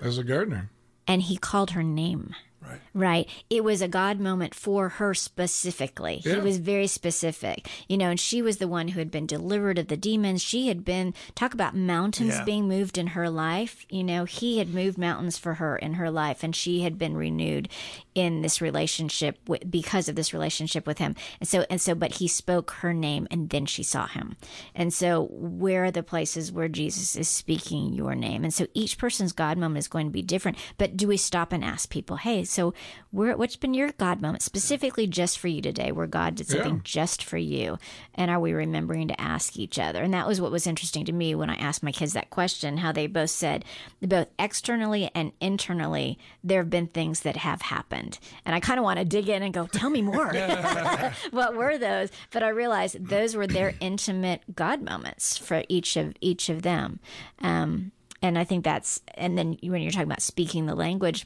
[0.00, 0.70] as a gardener.
[1.06, 2.34] And he called her name.
[2.68, 3.28] Right Right.
[3.48, 6.20] It was a God moment for her specifically.
[6.24, 6.34] Yeah.
[6.34, 7.68] He was very specific.
[7.88, 10.42] You know, and she was the one who had been delivered of the demons.
[10.42, 12.44] She had been, talk about mountains Yeah.
[12.44, 13.86] being moved in her life.
[13.88, 17.16] You know, he had moved mountains for her in her life, and she had been
[17.16, 17.68] renewed
[18.14, 21.14] in this relationship with, because of this relationship with him.
[21.38, 24.36] And so, and so, but he spoke her name and then she saw him.
[24.74, 28.42] And so, where are the places where Jesus is speaking your name?
[28.42, 30.58] And so, each person's God moment is going to be different.
[30.78, 32.74] But do we stop and ask people, hey, so
[33.12, 36.74] where, what's been your God moment specifically just for you today, where God did something
[36.74, 36.80] Yeah.
[36.82, 37.78] just for you?
[38.16, 40.02] And are we remembering to ask each other?
[40.02, 42.78] And that was what was interesting to me when I asked my kids that question,
[42.78, 43.64] how they both said,
[44.02, 48.18] both externally and internally, there have been things that have happened.
[48.44, 50.32] And I kind of want to dig in and go, tell me more.
[51.30, 52.10] what were those?
[52.32, 56.98] But I realized those were their intimate God moments for each of each of them.
[57.40, 61.24] Um, and I think that's and then when you're talking about speaking the language,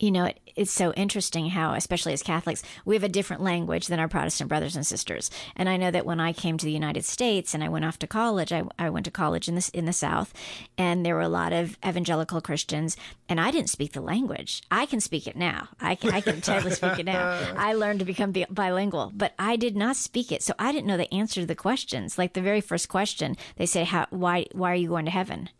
[0.00, 3.86] you know, it, it's so interesting how, especially as Catholics, we have a different language
[3.86, 5.30] than our Protestant brothers and sisters.
[5.56, 7.98] And I know that when I came to the United States and I went off
[8.00, 10.32] to college, I, I went to college in the, in the South,
[10.76, 12.96] and there were a lot of evangelical Christians,
[13.28, 14.62] and I didn't speak the language.
[14.70, 15.68] I can speak it now.
[15.80, 17.52] I can, I can totally speak it now.
[17.56, 20.42] I learned to become bilingual, but I did not speak it.
[20.42, 22.18] So I didn't know the answer to the questions.
[22.18, 25.50] Like the very first question, they say, how, why, why are you going to heaven?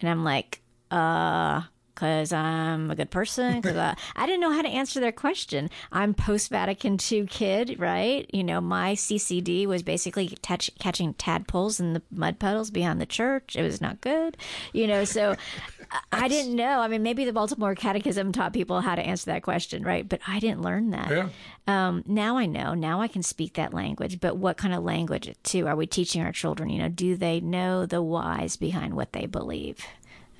[0.00, 1.62] And I'm like, uh,
[1.94, 3.60] because I'm a good person.
[3.60, 5.70] Because I, I didn't know how to answer their question.
[5.90, 8.28] I'm post Vatican II kid, right?
[8.32, 13.06] You know, my CCD was basically touch, catching tadpoles in the mud puddles behind the
[13.06, 13.56] church.
[13.56, 14.36] It was not good,
[14.72, 15.04] you know.
[15.04, 15.36] So
[16.12, 16.80] I didn't know.
[16.80, 20.08] I mean, maybe the Baltimore Catechism taught people how to answer that question, right?
[20.08, 21.10] But I didn't learn that.
[21.10, 21.28] Yeah.
[21.66, 22.74] Um, now I know.
[22.74, 24.20] Now I can speak that language.
[24.20, 26.70] But what kind of language, too, are we teaching our children?
[26.70, 29.84] You know, do they know the whys behind what they believe?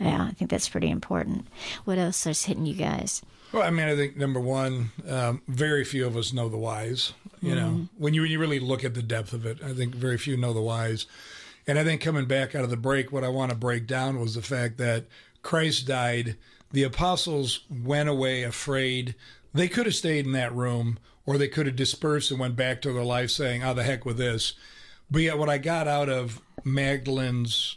[0.02, 1.46] Yeah, I think that's pretty important.
[1.84, 3.22] What else is hitting you guys?
[3.52, 7.12] Well, I mean, I think number one, um, very few of us know the whys.
[7.40, 7.84] You mm know, mm-hmm.
[7.98, 10.36] when you when you really look at the depth of it, I think very few
[10.36, 11.06] know the whys.
[11.66, 14.18] And I think coming back out of the break, what I want to break down
[14.18, 15.06] was the fact that
[15.42, 16.36] Christ died.
[16.72, 19.14] The apostles went away afraid.
[19.54, 22.80] They could have stayed in that room, or they could have dispersed and went back
[22.82, 24.54] to their life, saying, "Oh, the heck with this."
[25.10, 27.76] But yet, what I got out of Magdalene's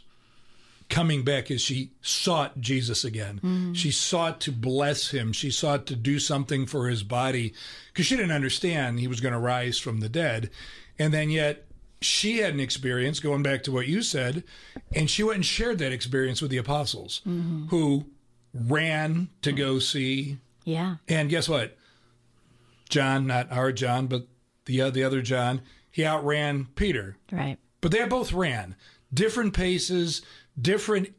[0.88, 3.36] coming back is she sought Jesus again.
[3.36, 3.72] Mm-hmm.
[3.72, 5.32] She sought to bless him.
[5.32, 7.52] She sought to do something for his body
[7.92, 10.50] because she didn't understand he was going to rise from the dead.
[10.98, 11.64] And then yet
[12.00, 14.44] she had an experience going back to what you said,
[14.94, 17.66] and she went and shared that experience with the apostles mm-hmm.
[17.66, 18.06] who
[18.54, 20.38] ran to go see.
[20.64, 20.96] Yeah.
[21.08, 21.76] And guess what?
[22.88, 24.26] John, not our John, but
[24.66, 27.16] the uh, the other John, he outran Peter.
[27.32, 27.58] Right.
[27.80, 28.76] But they both ran
[29.12, 30.22] different paces,
[30.60, 31.14] different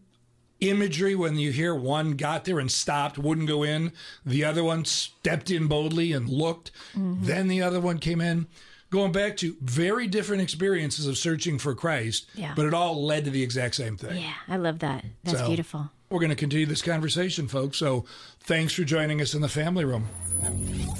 [0.59, 3.91] imagery when you hear one got there and stopped, wouldn't go in,
[4.25, 7.23] the other one stepped in boldly and looked, mm-hmm.
[7.25, 8.47] then the other one came in.
[8.89, 12.53] Going back to very different experiences of searching for Christ, yeah.
[12.55, 14.21] but it all led to the exact same thing.
[14.21, 15.03] Yeah, I love that.
[15.25, 15.91] That's so, beautiful.
[16.09, 17.77] We're going to continue this conversation, folks.
[17.77, 18.05] So
[18.39, 20.07] thanks for joining us in the family room.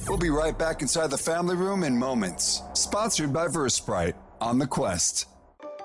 [0.06, 2.62] We'll be right back inside the family room in moments.
[2.74, 5.28] Sponsored by Versprite on the Quest.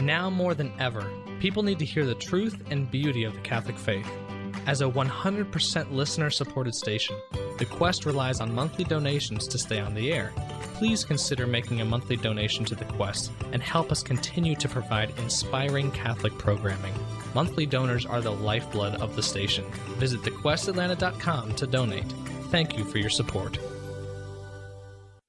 [0.00, 1.10] Now more than ever,
[1.40, 4.10] people need to hear the truth and beauty of the Catholic faith.
[4.66, 7.16] As a 100% listener supported station,
[7.58, 10.32] The Quest relies on monthly donations to stay on the air.
[10.74, 15.12] Please consider making a monthly donation to The Quest and help us continue to provide
[15.18, 16.94] inspiring Catholic programming.
[17.34, 19.70] Monthly donors are the lifeblood of the station.
[19.98, 22.10] Visit thequestatlanta.com to donate.
[22.50, 23.58] Thank you for your support.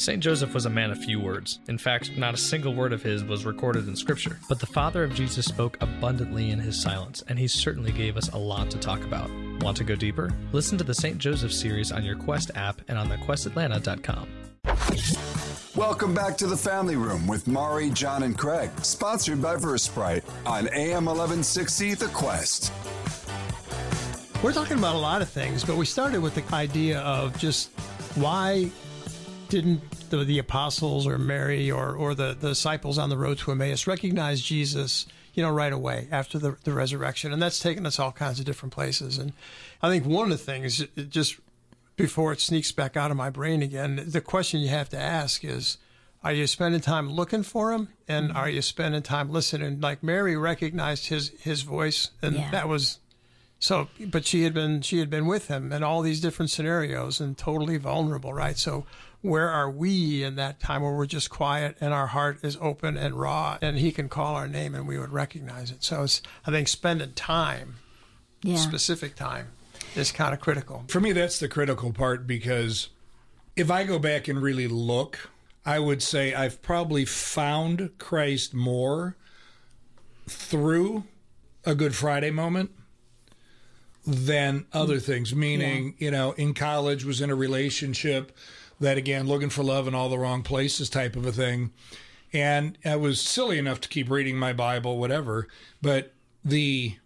[0.00, 0.22] St.
[0.22, 1.58] Joseph was a man of few words.
[1.68, 4.38] In fact, not a single word of his was recorded in Scripture.
[4.48, 8.30] But the father of Jesus spoke abundantly in his silence, and he certainly gave us
[8.30, 9.30] a lot to talk about.
[9.60, 10.32] Want to go deeper?
[10.52, 11.18] Listen to the St.
[11.18, 14.26] Joseph series on your Quest app and on thequestatlanta.com.
[15.76, 20.66] Welcome back to the Family Room with Mari, John, and Craig, sponsored by Versprite on
[20.68, 22.72] AM 1160 The Quest.
[24.42, 27.68] We're talking about a lot of things, but we started with the idea of just
[28.14, 28.70] why
[29.50, 33.50] didn't the, the apostles or Mary or, or the, the disciples on the road to
[33.50, 37.32] Emmaus recognize Jesus, you know, right away after the, the resurrection?
[37.32, 39.18] And that's taken us all kinds of different places.
[39.18, 39.32] And
[39.82, 41.36] I think one of the things, just
[41.96, 45.44] before it sneaks back out of my brain again, the question you have to ask
[45.44, 45.76] is,
[46.22, 48.36] are you spending time looking for him and mm-hmm.
[48.36, 52.50] are you spending time listening like mary recognized his his voice and Yeah.
[52.50, 52.98] that was
[53.58, 57.20] so but she had been she had been with him in all these different scenarios
[57.20, 58.86] and totally vulnerable right so
[59.22, 62.96] where are we in that time where we're just quiet and our heart is open
[62.96, 66.22] and raw and he can call our name and we would recognize it so it's
[66.46, 67.76] i think spending time
[68.42, 68.56] Yeah.
[68.56, 69.48] specific time
[69.94, 72.88] is kind of critical For me, that's the critical part because
[73.56, 75.28] if I go back and really look,
[75.66, 79.16] I would say I've probably found Christ more
[80.28, 81.04] through
[81.64, 82.70] a Good Friday moment
[84.06, 85.30] than other things.
[85.30, 85.40] Mm-hmm.
[85.40, 88.36] Meaning, you know, in college was in a relationship
[88.80, 91.70] that again looking for love in all the wrong places type of a thing.
[92.32, 95.48] And I was silly enough to keep reading my Bible, whatever.
[95.82, 96.14] But
[96.44, 96.96] the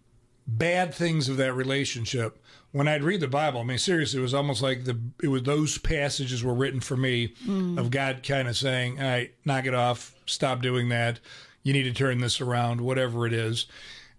[0.47, 2.39] bad things of that relationship,
[2.71, 5.43] when I'd read the Bible, I mean, seriously, it was almost like the it was
[5.43, 7.77] those passages were written for me hmm.
[7.77, 11.19] of God kind of saying, "All right, knock it off, stop doing that.
[11.63, 13.65] You need to turn this around, whatever it is."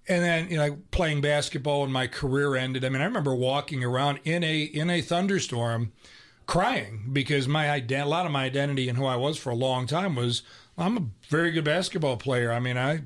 [0.09, 2.85] And then, you know, playing basketball and my career ended.
[2.85, 5.93] I mean, I remember walking around in a in a thunderstorm,
[6.47, 9.55] crying because my ident- a lot of my identity and who I was for a
[9.57, 10.43] long time was
[10.79, 12.53] I'm a very good basketball player.
[12.53, 13.01] I mean, I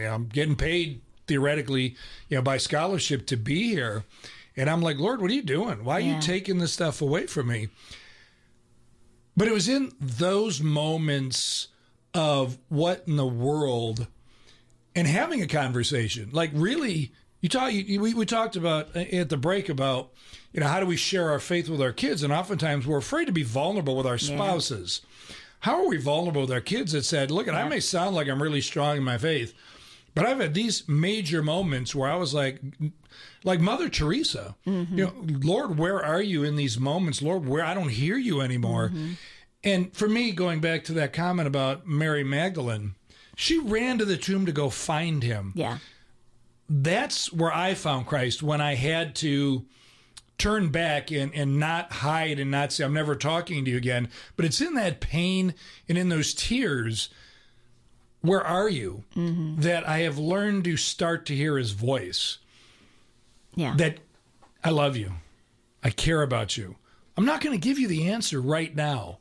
[0.00, 1.96] I'm getting paid theoretically,
[2.28, 4.04] you know, by scholarship to be here.
[4.56, 5.84] And I'm like, Lord, what are you doing?
[5.84, 6.16] Why are Yeah.
[6.16, 7.68] you taking this stuff away from me?
[9.36, 11.68] But it was in those moments
[12.12, 14.06] of what in the world
[14.94, 16.28] and having a conversation.
[16.32, 17.72] Like really, you talk.
[17.72, 20.10] You, we we talked about at the break about
[20.54, 23.26] you know how do we share our faith with our kids, and oftentimes we're afraid
[23.26, 25.02] to be vulnerable with our spouses.
[25.60, 28.28] How are we vulnerable with our kids that said, "Look, at I may sound like
[28.28, 29.52] I'm really strong in my faith,
[30.14, 32.60] but I've had these major moments where I was like."
[33.46, 34.98] Like Mother Teresa, mm-hmm.
[34.98, 35.12] you know,
[35.42, 37.20] Lord, where are you in these moments?
[37.20, 38.88] Lord, where I don't hear you anymore.
[38.88, 39.12] Mm-hmm.
[39.62, 42.94] And for me, going back to that comment about Mary Magdalene,
[43.36, 45.52] she ran to the tomb to go find him.
[45.54, 45.76] Yeah.
[46.70, 49.66] That's where I found Christ when I had to
[50.38, 54.08] turn back and, and not hide and not say, I'm never talking to you again.
[54.36, 55.54] But it's in that pain
[55.88, 57.08] and in those tears,
[58.20, 59.04] where are you?
[59.16, 59.60] Mm-hmm.
[59.60, 62.38] That I have learned to start to hear his voice
[63.54, 63.74] Yeah.
[63.76, 63.98] that
[64.62, 65.12] I love you.
[65.82, 66.76] I care about you.
[67.16, 69.18] I'm not going to give you the answer right now.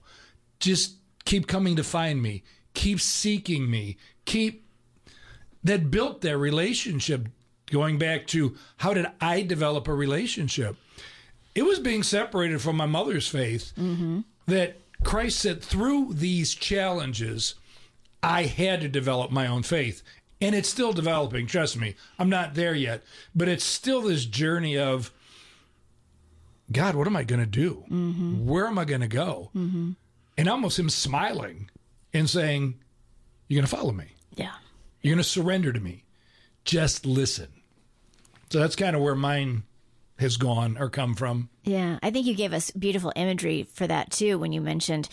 [0.59, 0.95] Just
[1.25, 2.43] keep coming to find me.
[2.73, 3.97] Keep seeking me.
[4.25, 4.65] Keep
[5.63, 7.27] that built that relationship
[7.69, 10.75] going back to how did I develop a relationship?
[11.55, 14.21] It was being separated from my mother's faith mm-hmm.
[14.47, 17.55] that Christ said through these challenges,
[18.21, 20.01] I had to develop my own faith.
[20.41, 21.95] And it's still developing, trust me.
[22.19, 23.03] I'm not there yet,
[23.35, 25.11] but it's still this journey of
[26.71, 27.83] God, what am I going to do?
[27.89, 28.45] Mm-hmm.
[28.45, 29.51] Where am I going to go?
[29.55, 29.91] Mm-hmm.
[30.37, 31.69] And almost him smiling
[32.13, 32.75] and saying,
[33.47, 34.07] You're going to follow me.
[34.35, 34.53] yeah.
[35.01, 36.05] You're going to surrender to me.
[36.63, 37.49] Just listen.
[38.49, 39.63] So that's kind of where mine
[40.23, 41.49] has gone or come from.
[41.63, 45.07] Yeah, I think you gave us beautiful imagery for that too when you mentioned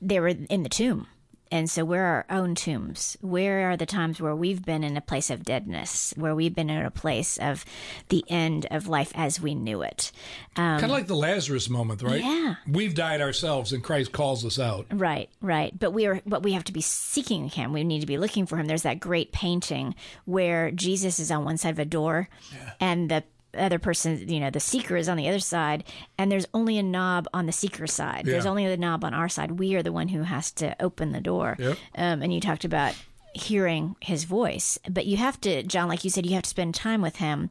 [0.00, 1.06] they were in the tomb.
[1.50, 3.16] And so, where are our own tombs?
[3.20, 6.68] Where are the times where we've been in a place of deadness, where we've been
[6.68, 7.64] in a place of
[8.08, 10.12] the end of life as we knew it?
[10.56, 12.22] Um, kind of like the Lazarus moment, right?
[12.22, 12.56] Yeah.
[12.66, 14.86] We've died ourselves and Christ calls us out.
[14.92, 15.76] Right, right.
[15.78, 17.72] But we are but we have to be seeking him.
[17.72, 18.66] We need to be looking for him.
[18.66, 19.94] There's that great painting
[20.26, 22.28] where Jesus is on one side of a door
[22.78, 23.24] and the
[23.54, 25.84] other person, you know, the seeker is on the other side,
[26.18, 28.24] and there's only a knob on the seeker side.
[28.24, 29.52] There's only the knob on our side.
[29.52, 31.56] We are the one who has to open the door.
[31.58, 31.76] Yep.
[31.94, 32.94] Um, and you talked about
[33.34, 36.74] hearing his voice, but you have to, John, like you said, you have to spend
[36.74, 37.50] time with him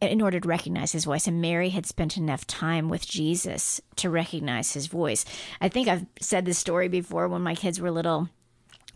[0.00, 1.26] in order to recognize his voice.
[1.26, 5.24] And Mary had spent enough time with Jesus to recognize his voice.
[5.60, 8.28] I think I've said this story before when my kids were little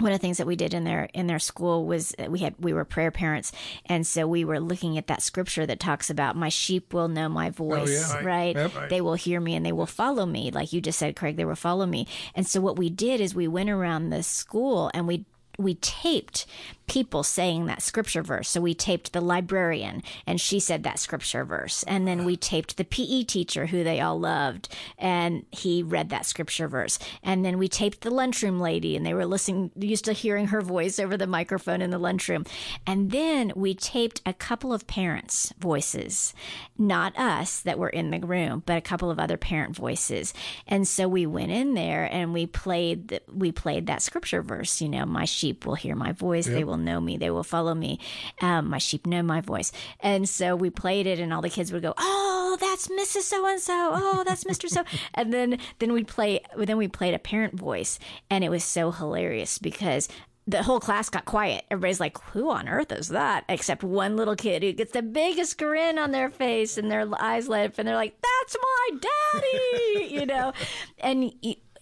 [0.01, 2.41] one of the things that we did in their in their school was uh, we
[2.41, 3.53] had we were prayer parents
[3.87, 7.29] and so we were looking at that scripture that talks about my sheep will know
[7.29, 8.25] my voice Oh, yeah.
[8.25, 8.75] right, Yep.
[8.77, 8.89] Right.
[8.91, 11.45] they will hear me and they will follow me like you just said craig they
[11.45, 15.07] will follow me and so what we did is we went around the school and
[15.07, 15.25] we
[15.59, 16.47] we taped
[16.91, 18.49] people saying that scripture verse.
[18.49, 21.85] So we taped the librarian and she said that scripture verse.
[21.85, 26.27] And then we taped the PE teacher who they all loved and he read that
[26.27, 26.99] scripture verse.
[27.23, 30.61] And then we taped the lunchroom lady and they were listening, used to hearing her
[30.61, 32.45] voice over the microphone in the lunchroom.
[32.85, 36.35] And then we taped a couple of parents' voices,
[36.77, 40.35] not us that were in the room, but a couple of other parent voices.
[40.67, 44.81] And so we went in there and we played the, we played that scripture verse,
[44.81, 47.75] you know, my sheep will hear my voice, they will know me, they will follow
[47.75, 47.99] me.
[48.41, 49.73] Um, my sheep know my voice.
[50.01, 53.23] And so we played it and all the kids would go, "Oh, that's Mrs.
[53.23, 53.91] so and so.
[53.95, 54.69] Oh, that's Mr.
[54.69, 57.99] so." and then then we'd play then we played a parent voice
[58.31, 60.09] and it was so hilarious because
[60.47, 61.65] the whole class got quiet.
[61.71, 65.59] Everybody's like, "Who on earth is that?" Except one little kid who gets the biggest
[65.59, 70.07] grin on their face and their eyes light up, and they're like, "That's my daddy,"
[70.15, 70.53] you know.
[70.99, 71.33] And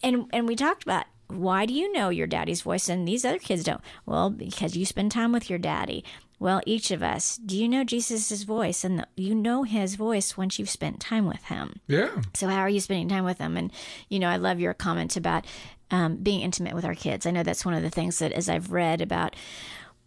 [0.02, 3.38] and and we talked about why do you know your daddy's voice and these other
[3.38, 3.80] kids don't?
[4.06, 6.04] Well, because you spend time with your daddy.
[6.40, 8.84] Well, each of us, do you know Jesus' voice?
[8.84, 11.80] And you know his voice once you've spent time with him.
[11.88, 12.22] Yeah.
[12.34, 13.56] So, how are you spending time with them?
[13.56, 13.72] And,
[14.08, 15.46] you know, I love your comment about
[15.90, 17.26] um, being intimate with our kids.
[17.26, 19.34] I know that's one of the things that, as I've read about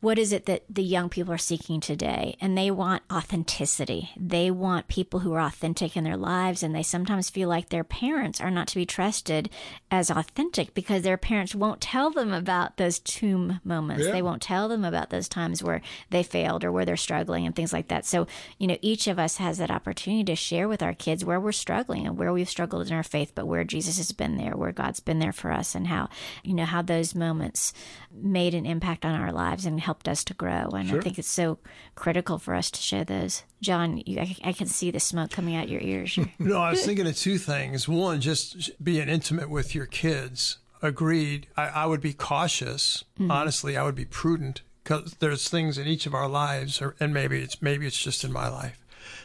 [0.02, 4.10] what is it that the young people are seeking today, and they want authenticity.
[4.18, 7.84] They want people who are authentic in their lives, and they sometimes feel like their
[7.84, 9.52] parents are not to be trusted
[9.92, 14.06] as authentic because their parents won't tell them about those tomb moments.
[14.06, 14.12] Yeah.
[14.12, 17.56] They won't tell them about those times where they failed or where they're struggling and
[17.56, 18.04] things like that.
[18.06, 18.26] So,
[18.58, 21.52] you know, each of us has that opportunity to share with our kids where we're
[21.52, 24.72] struggling and where we've struggled in our faith, but where Jesus has been there, where
[24.72, 26.10] God's been there for us, and how,
[26.44, 27.72] you know, how those moments
[28.12, 30.70] made an impact on our lives and helped us to grow.
[30.70, 31.60] And I think it's so
[31.96, 33.44] critical for us to share those.
[33.62, 36.18] John, you, I, I can see the smoke coming out your ears.
[36.40, 37.88] No, I was thinking of two things.
[37.88, 40.58] One, just being intimate with your kids.
[40.82, 41.48] Agreed.
[41.56, 43.04] I, I would be cautious.
[43.20, 43.32] Mm-hmm.
[43.32, 47.14] Honestly, I would be prudent because there's things in each of our lives, or, and
[47.14, 48.84] maybe it's maybe it's just in my life,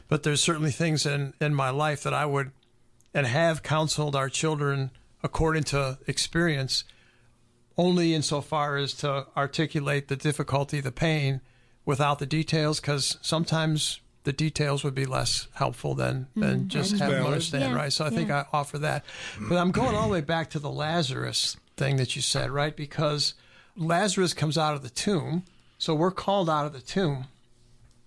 [0.08, 2.52] but there's certainly things in in my life that I would
[3.14, 4.90] and have counseled our children
[5.22, 6.84] according to experience,
[7.78, 11.40] only insofar as to articulate the difficulty, the pain,
[11.84, 17.10] without the details, because sometimes the details would be less helpful than than just have
[17.12, 17.92] them understand, Yeah, right?
[17.92, 18.30] So I think.
[18.30, 19.04] I offer that,
[19.48, 22.74] but I'm going all the way back to the Lazarus thing that you said, right?
[22.76, 23.34] Because
[23.76, 25.44] Lazarus comes out of the tomb,
[25.78, 27.26] so we're called out of the tomb,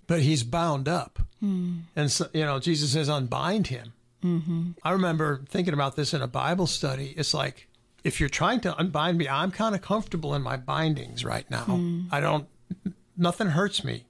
[0.08, 3.94] but he's bound up, and so you know Jesus says, "Unbind him."
[4.84, 7.14] I remember thinking about this in a Bible study.
[7.16, 7.69] It's like,
[8.04, 11.64] if you're trying to unbind me, I'm kind of comfortable in my bindings right now.
[11.64, 12.04] Hmm.
[12.12, 12.48] I don't,
[13.18, 14.06] nothing hurts me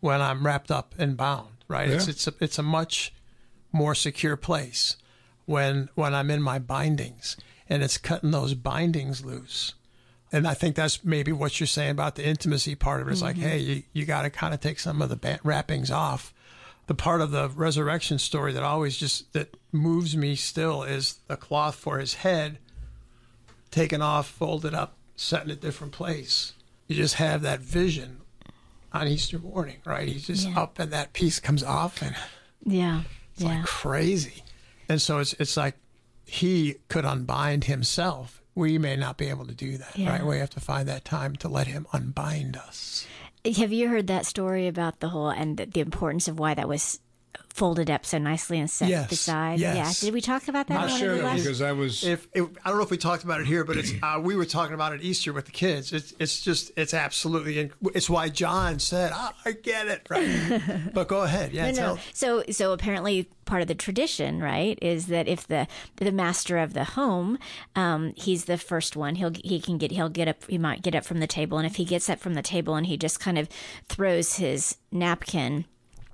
[0.00, 1.88] when I'm wrapped up and bound, right?
[1.88, 2.10] It's, Yeah.
[2.10, 3.12] it's, a, it's a much
[3.72, 4.96] more secure place
[5.46, 7.36] when, when I'm in my bindings
[7.68, 9.74] and it's cutting those bindings loose.
[10.30, 13.12] And I think that's maybe what you're saying about the intimacy part of it.
[13.12, 13.48] It's like, mm-hmm.
[13.48, 16.34] hey, you, you got to kind of take some of the ba- wrappings off
[16.86, 21.36] the part of the resurrection story that always just that moves me still is the
[21.36, 22.58] cloth for his head
[23.70, 26.52] taken off folded up set in a different place
[26.86, 28.20] you just have that vision
[28.92, 30.60] on easter morning right he's just Yeah.
[30.60, 32.14] up and that piece comes off and
[32.64, 33.02] yeah.
[33.34, 33.56] it's Yeah.
[33.56, 34.42] like crazy
[34.88, 35.76] and so it's it's like
[36.24, 40.10] he could unbind himself we may not be able to do that Yeah.
[40.10, 43.06] right we have to find that time to let him unbind us
[43.56, 46.68] Have you heard that story about the whole and the, the importance of why that
[46.68, 47.00] was
[47.58, 49.58] folded up so nicely and set Yes, beside?
[49.58, 50.02] yes.
[50.02, 50.06] Yeah.
[50.06, 50.74] Did we talk about that?
[50.74, 52.04] Not sure though, because I was.
[52.04, 54.36] if it, I don't know if we talked about it here, but it's uh, we
[54.36, 55.92] were talking about it Easter with the kids.
[55.92, 60.62] It's it's just it's absolutely it's why John said "Ah, I get it right.
[60.94, 61.70] but go ahead, yeah.
[61.70, 62.00] no, tell, no.
[62.14, 66.74] So, so apparently, part of the tradition, right, is that if the the master of
[66.74, 67.38] the home,
[67.74, 69.16] um, he's the first one.
[69.16, 70.44] He'll he can get he'll get up.
[70.48, 72.76] He might get up from the table, and if he gets up from the table
[72.76, 73.48] and he just kind of
[73.88, 75.64] throws his napkin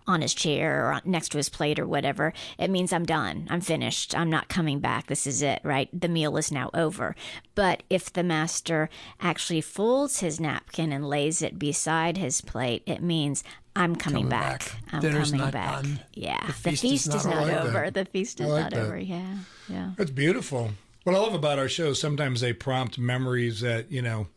[0.06, 3.46] on his chair or next to his plate or whatever, it means I'm done.
[3.50, 4.14] I'm finished.
[4.14, 5.06] I'm not coming back.
[5.06, 5.88] This is it, right?
[5.98, 7.16] The meal is now over.
[7.54, 8.90] But if the master
[9.20, 13.42] actually folds his napkin and lays it beside his plate, it means
[13.76, 14.58] I'm coming, Coming back.
[14.60, 14.72] back.
[14.92, 15.82] I'm Dinner's coming back.
[15.82, 16.00] done.
[16.12, 16.40] Yeah.
[16.46, 17.50] The The feast feast, is is not not, over.
[17.50, 17.90] I like over.
[17.90, 17.94] that.
[17.94, 18.80] The feast is like not that.
[18.86, 18.98] over.
[18.98, 19.36] Yeah.
[19.68, 19.90] Yeah.
[19.96, 20.70] That's beautiful.
[21.04, 24.28] What I love about our shows, sometimes they prompt memories that, you know,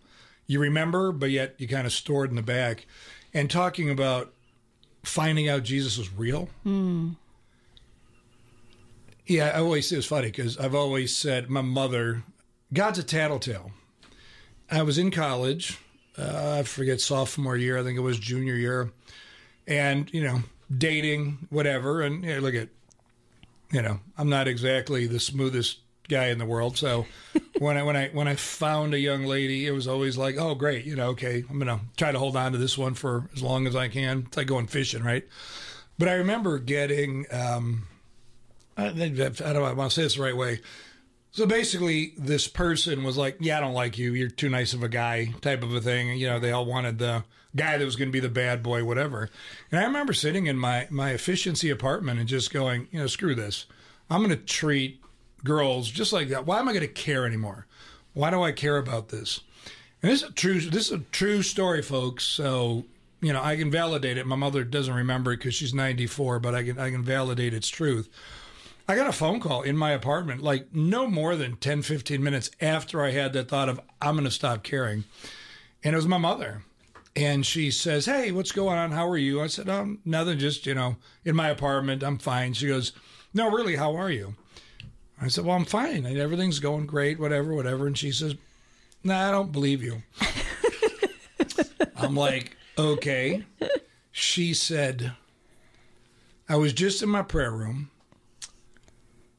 [0.48, 2.86] you remember, but yet you kind of stored in the back.
[3.34, 4.34] And talking about
[5.08, 6.50] finding out Jesus was real.
[9.26, 12.24] Yeah, I always it was funny because I've always said my mother,
[12.74, 13.72] God's a tattletale.
[14.72, 15.78] I was in college,
[16.18, 18.92] uh, I forget sophomore year, I think it was junior year,
[19.66, 20.42] and you know,
[20.76, 22.70] dating, whatever, and you know, look at,
[23.72, 25.80] you know, I'm not exactly the smoothest
[26.10, 27.06] guy in the world, so
[27.60, 30.56] when I when I when I found a young lady, it was always like, oh
[30.56, 33.42] great, you know, okay, I'm gonna try to hold on to this one for as
[33.42, 34.26] long as I can.
[34.28, 35.28] It's like going fishing, right?
[35.98, 37.26] But I remember getting.
[37.32, 37.88] Um,
[38.78, 40.62] I, I don't know, I want to say this the right way.
[41.32, 44.14] So basically, this person was like, "Yeah, I don't like you.
[44.14, 46.18] You're too nice of a guy," type of a thing.
[46.18, 47.24] You know, they all wanted the
[47.56, 49.30] guy that was going to be the bad boy, whatever.
[49.72, 53.36] And I remember sitting in my my efficiency apartment and just going, you know, screw
[53.36, 53.66] this.
[54.10, 55.02] I'm going to treat
[55.44, 56.46] girls just like that.
[56.46, 57.68] Why am I going to care anymore?
[58.14, 59.42] Why do I care about this?
[60.02, 60.60] And this is a true.
[60.60, 62.24] This is a true story, folks.
[62.24, 62.86] So
[63.22, 64.28] you know, I can validate it.
[64.28, 67.68] My mother doesn't remember it because she's 94, but I can I can validate its
[67.68, 68.10] truth.
[68.88, 72.50] I got a phone call in my apartment, like no more than 10, 15 minutes
[72.62, 75.04] after I had that thought of, I'm going to stop caring.
[75.84, 76.64] And it was my mother.
[77.14, 78.92] And she says, Hey, what's going on?
[78.92, 79.42] How are you?
[79.42, 82.02] I said, Oh, nothing, just, you know, in my apartment.
[82.02, 82.54] I'm fine.
[82.54, 82.94] She goes,
[83.34, 84.36] No, really, how are you?
[85.22, 86.06] I said, Well, I'm fine.
[86.06, 87.88] Everything's going great, whatever, whatever.
[87.88, 88.36] And she says,
[89.04, 90.04] Nah, I don't believe you.
[91.96, 93.44] I'm like, Okay.
[94.12, 95.14] She said,
[96.50, 97.90] I was just in my prayer room.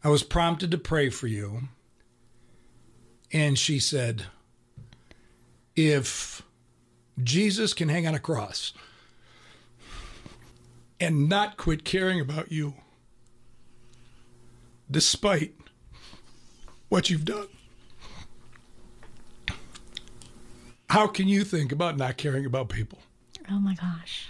[0.03, 1.63] I was prompted to pray for you.
[3.33, 4.27] And she said,
[5.77, 6.43] If
[7.23, 8.73] Jesus can hang on a cross
[11.01, 12.75] and not quit caring about you,
[14.91, 15.55] despite
[16.89, 17.49] what you've done,
[20.91, 22.99] how can you think about not caring about people?
[23.51, 24.29] Oh my gosh.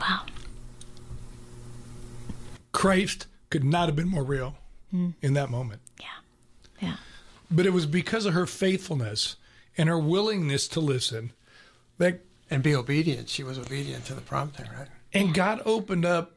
[0.00, 0.26] Wow.
[2.72, 4.56] Christ could not have been more real
[4.92, 5.14] Mm.
[5.22, 5.80] in that moment.
[6.00, 6.06] Yeah.
[6.80, 6.96] Yeah.
[7.50, 9.36] But it was because of her faithfulness
[9.78, 11.32] and her willingness to listen
[11.98, 12.20] that
[12.50, 13.30] and be obedient.
[13.30, 14.88] She was obedient to the prompting, right?
[15.14, 16.32] and God opened up.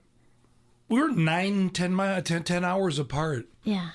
[0.90, 3.48] We were nine, ten, mi- 10, 10 hours apart.
[3.64, 3.90] Yeah.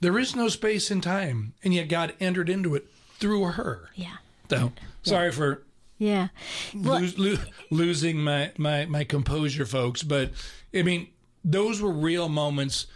[0.00, 2.86] There is no space and time, and yet God entered into it
[3.18, 3.88] through her.
[3.94, 4.16] Yeah.
[4.50, 4.72] So
[5.02, 5.62] sorry for
[5.98, 6.28] Yeah.
[6.74, 10.02] Well, lose, lo- losing my, my my composure, folks.
[10.02, 10.32] But
[10.74, 11.08] I mean,
[11.42, 12.86] those were real moments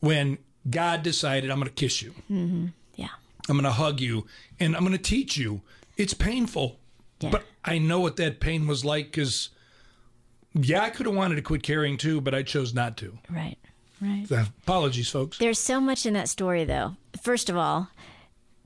[0.00, 0.38] when
[0.70, 3.08] God decided, "I'm going to kiss you, hmm Yeah.
[3.48, 4.26] I'm going to hug you,
[4.60, 5.62] and I'm going to teach you."
[5.96, 6.78] It's painful,
[7.20, 7.30] Yeah.
[7.30, 9.48] but I know what that pain was like because,
[10.54, 13.18] yeah, I could have wanted to quit caring too, but I chose not to.
[13.30, 13.58] Right.
[14.00, 14.26] Right.
[14.28, 15.38] So, apologies, folks.
[15.38, 16.96] There's so much in that story, though.
[17.20, 17.88] First of all,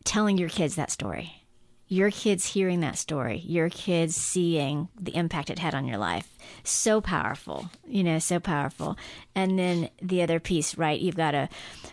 [0.05, 1.43] telling your kids that story,
[1.89, 6.29] your kids hearing that story, your kids seeing the impact it had on your life.
[6.65, 8.97] So powerful, you know, so powerful.
[9.35, 11.01] And then the other piece, right?
[11.01, 11.49] You've got to,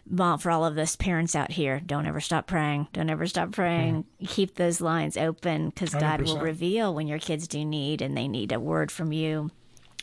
[0.09, 2.87] well, for all of us parents out here, don't ever stop praying.
[2.93, 4.03] Don't ever stop praying.
[4.03, 4.25] Mm-hmm.
[4.25, 8.27] Keep those lines open because God will reveal when your kids do need and they
[8.27, 9.51] need a word from you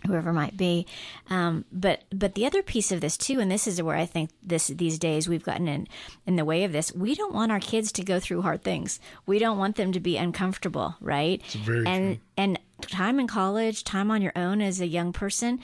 [0.06, 0.86] whoever might be.
[1.28, 4.30] Um, but but the other piece of this too, and this is where I think
[4.42, 5.86] this these days we've gotten in
[6.26, 6.92] in the way of this.
[6.94, 9.00] We don't want our kids to go through hard things.
[9.26, 11.42] We don't want them to be uncomfortable, right?
[11.46, 15.60] very and and time in college, time on your own as a young person,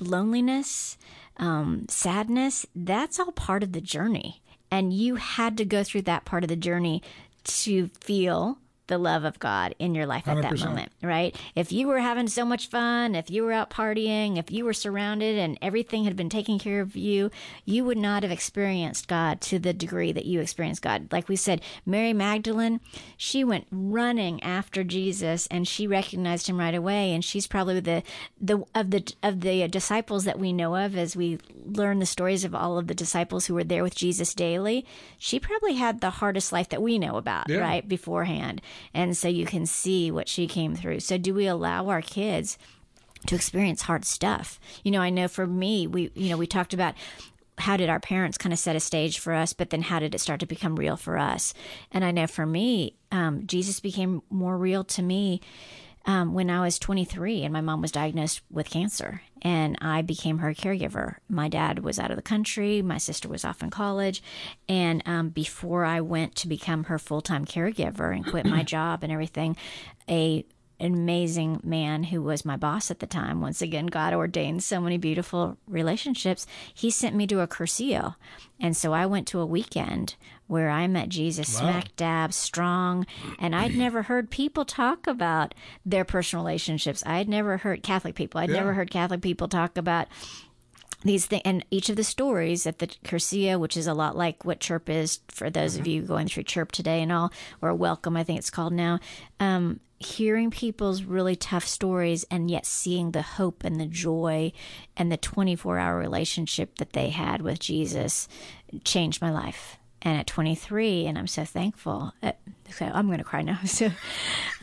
[0.00, 0.96] loneliness,
[1.38, 4.42] um, sadness, that's all part of the journey.
[4.70, 7.02] And you had to go through that part of the journey
[7.44, 8.58] to feel
[8.88, 10.64] the love of God in your life at that 100%.
[10.64, 11.34] moment, right?
[11.54, 14.72] If you were having so much fun, if you were out partying, if you were
[14.72, 17.30] surrounded and everything had been taken care of you,
[17.64, 21.12] you would not have experienced God to the degree that you experienced God.
[21.12, 22.80] Like we said, Mary Magdalene,
[23.16, 28.02] she went running after Jesus and she recognized him right away and she's probably the
[28.40, 32.44] the of the of the disciples that we know of as we learn the stories
[32.44, 34.86] of all of the disciples who were there with Jesus daily.
[35.18, 37.58] She probably had the hardest life that we know about, Yeah.
[37.58, 37.86] right?
[37.86, 38.60] beforehand.
[38.94, 41.00] And so you can see what she came through.
[41.00, 42.58] So do we allow our kids
[43.26, 44.60] to experience hard stuff?
[44.82, 46.94] You know, I know for me, we you know, we talked about
[47.58, 50.14] how did our parents kind of set a stage for us, but then how did
[50.14, 51.54] it start to become real for us?
[51.90, 55.40] And I know for me, um, Jesus became more real to me
[56.06, 60.38] um, when I was 23 and my mom was diagnosed with cancer, and I became
[60.38, 61.16] her caregiver.
[61.28, 64.22] My dad was out of the country, my sister was off in college,
[64.68, 69.02] and um, before I went to become her full time caregiver and quit my job
[69.02, 69.56] and everything,
[70.08, 70.44] a
[70.78, 73.40] amazing man who was my boss at the time.
[73.40, 76.46] Once again, God ordained so many beautiful relationships.
[76.74, 78.16] He sent me to a Cursillo.
[78.60, 80.16] And so I went to a weekend
[80.46, 81.60] where I met Jesus Wow.
[81.60, 83.06] smack dab strong.
[83.38, 85.54] And I'd never heard people talk about
[85.84, 87.02] their personal relationships.
[87.06, 88.56] I had never heard Catholic people, I'd Yeah.
[88.56, 90.08] never heard Catholic people talk about
[91.06, 94.44] these things and each of the stories at the Cursillo, which is a lot like
[94.44, 98.16] what chirp is for those of you going through chirp today and all or welcome
[98.16, 98.98] i think it's called now
[99.40, 104.52] um, hearing people's really tough stories and yet seeing the hope and the joy
[104.96, 108.28] and the 24 hour relationship that they had with jesus
[108.84, 109.78] changed my life.
[110.02, 112.32] And at 23 and i'm so thankful uh,
[112.70, 113.86] so i'm going to cry now so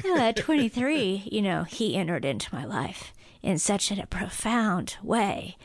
[0.05, 3.13] uh, at 23 you know he entered into my life
[3.43, 5.57] in such a profound way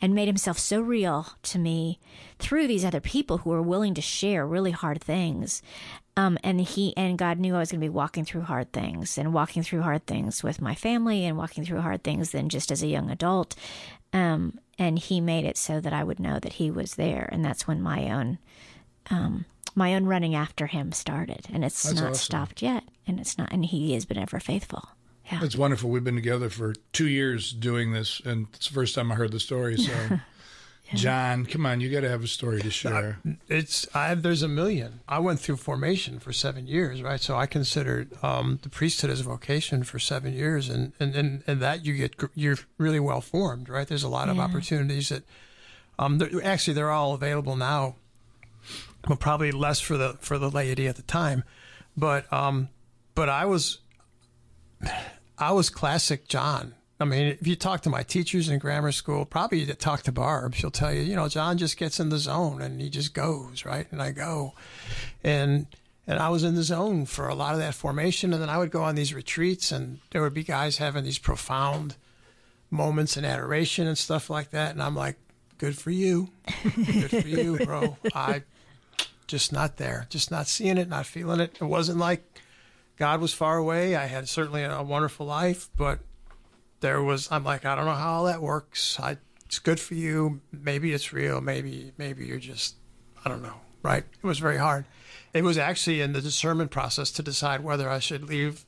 [0.00, 1.98] and made himself so real to me
[2.38, 5.62] through these other people who were willing to share really hard things.
[6.16, 9.18] Um, and he and god knew i was going to be walking through hard things
[9.18, 12.70] and walking through hard things with my family and walking through hard things then just
[12.70, 13.54] as a young adult.
[14.14, 17.28] Um, and he made it so that i would know that he was there.
[17.30, 18.38] And that's when my own
[19.10, 21.46] um, my own running after him started.
[21.52, 22.14] And it's That's not awesome.
[22.14, 22.84] stopped yet.
[23.06, 24.88] And it's not and he has been ever faithful
[25.30, 25.90] yeah It's wonderful.
[25.90, 29.32] We've been together for two years doing this, and it's the first time I heard
[29.32, 29.76] the story.
[29.76, 29.92] So,
[30.94, 33.18] John, come on, you got to have a story to share.
[33.48, 35.00] It's I have there's a million.
[35.08, 37.20] I went through formation for seven years, right?
[37.20, 41.42] So I considered um, the priesthood as a vocation for seven years, and and and,
[41.46, 43.86] and that you get you're really well formed, right?
[43.88, 45.24] There's a lot of opportunities that
[45.98, 47.96] um they're, actually they're all available now.
[49.08, 51.42] Well, probably less for the for the laity at the time,
[51.96, 52.68] but um,
[53.16, 53.78] but I was
[55.38, 56.74] I was classic John.
[56.98, 60.12] I mean, if you talk to my teachers in grammar school, probably you talk to
[60.12, 63.12] Barb, she'll tell you, you know, John just gets in the zone and he just
[63.12, 63.86] goes, right?
[63.92, 64.54] And I go.
[65.22, 65.66] And
[66.06, 68.58] and I was in the zone for a lot of that formation and then I
[68.58, 71.96] would go on these retreats and there would be guys having these profound
[72.70, 75.16] moments in adoration and stuff like that and I'm like,
[75.58, 76.30] good for you.
[76.62, 77.96] Good for you, bro.
[78.14, 78.42] I
[79.26, 80.06] just not there.
[80.08, 81.58] Just not seeing it, not feeling it.
[81.60, 82.22] It wasn't like
[82.96, 83.94] God was far away.
[83.94, 86.00] I had certainly a wonderful life, but
[86.80, 88.98] there was I'm like, I don't know how all that works.
[89.00, 90.40] I it's good for you.
[90.50, 91.40] Maybe it's real.
[91.40, 92.76] Maybe maybe you're just
[93.24, 93.60] I don't know.
[93.82, 94.04] Right?
[94.22, 94.84] It was very hard.
[95.32, 98.64] It was actually in the discernment process to decide whether I should leave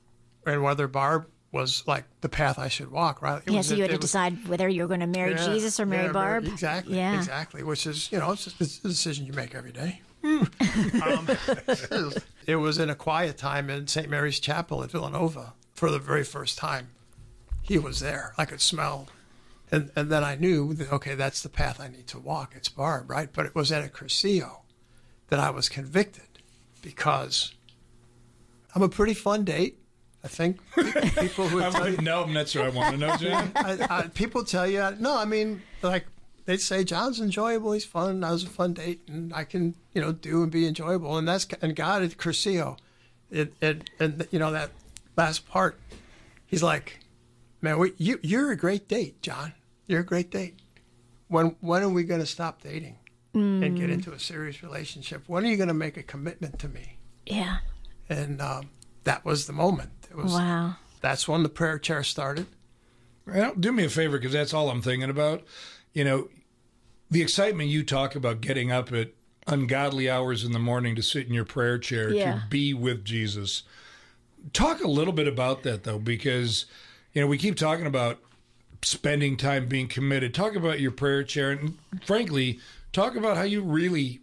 [0.47, 3.43] and whether Barb was like the path I should walk, right?
[3.45, 5.33] It yeah, was- so you had it to decide whether you were going to marry
[5.33, 6.45] yeah, Jesus or marry yeah, Barb.
[6.45, 6.97] Exactly.
[6.97, 7.17] Yeah.
[7.17, 7.63] Exactly.
[7.63, 10.03] Which is, you know, it's, just, it's a decision you make every day.
[10.25, 10.49] Um,
[12.47, 14.09] it was in a quiet time in St.
[14.09, 16.89] Mary's Chapel at Villanova for the very first time.
[17.63, 18.35] He was there.
[18.37, 19.09] I could smell.
[19.71, 22.55] And, and then I knew that, okay, that's the path I need to walk.
[22.57, 23.29] It's Barb, right?
[23.33, 24.63] But it was at a Cursillo
[25.29, 26.25] that I was convicted
[26.83, 27.55] because
[28.75, 29.79] I'm a pretty fun date.
[30.25, 32.97] I think people who I tell you, wouldn't know, and that's what I want to
[32.99, 33.53] know, John.
[33.57, 36.07] I, I, people tell you, no, I mean, like
[36.49, 37.73] they say, John's enjoyable.
[37.73, 38.21] He's fun.
[38.21, 41.19] That was a fun date, and I can, you know, do and be enjoyable.
[41.19, 42.79] And that's and God at Cursillo,
[43.31, 44.71] it, it and you know that
[45.15, 45.79] last part,
[46.47, 47.01] he's like,
[47.61, 49.53] man, we, you you're a great date, John.
[49.87, 50.55] You're a great date.
[51.27, 52.97] When when are we going to stop dating
[53.35, 55.25] and get into a serious relationship?
[55.27, 56.97] When are you going to make a commitment to me?
[57.27, 57.59] Yeah.
[58.09, 58.71] And um,
[59.05, 59.91] that was the moment.
[60.11, 60.33] It was.
[60.33, 60.77] Wow.
[61.03, 62.47] That's when the prayer chair started.
[63.27, 65.45] Well, do me a favor because that's all I'm thinking about.
[65.93, 66.29] You know,
[67.11, 69.11] the excitement you talk about getting up at
[69.47, 72.33] ungodly hours in the morning to sit in your prayer chair Yeah.
[72.35, 73.63] to be with Jesus.
[74.53, 76.67] Talk a little bit about that though, because
[77.13, 78.19] you know we keep talking about
[78.83, 80.33] spending time being committed.
[80.35, 82.61] Talk about your prayer chair, and frankly,
[82.93, 84.21] talk about how you really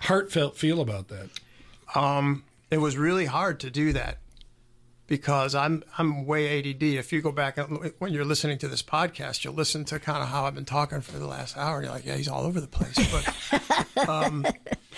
[0.00, 1.28] heartfelt feel about that.
[1.94, 4.18] Um, it was really hard to do that
[5.14, 6.82] because I'm I'm way ADD.
[6.82, 10.24] If you go back and when you're listening to this podcast, you'll listen to kind
[10.24, 11.76] of how I've been talking for the last hour.
[11.76, 12.98] And you're like, yeah, he's all over the place.
[13.12, 14.42] But, um,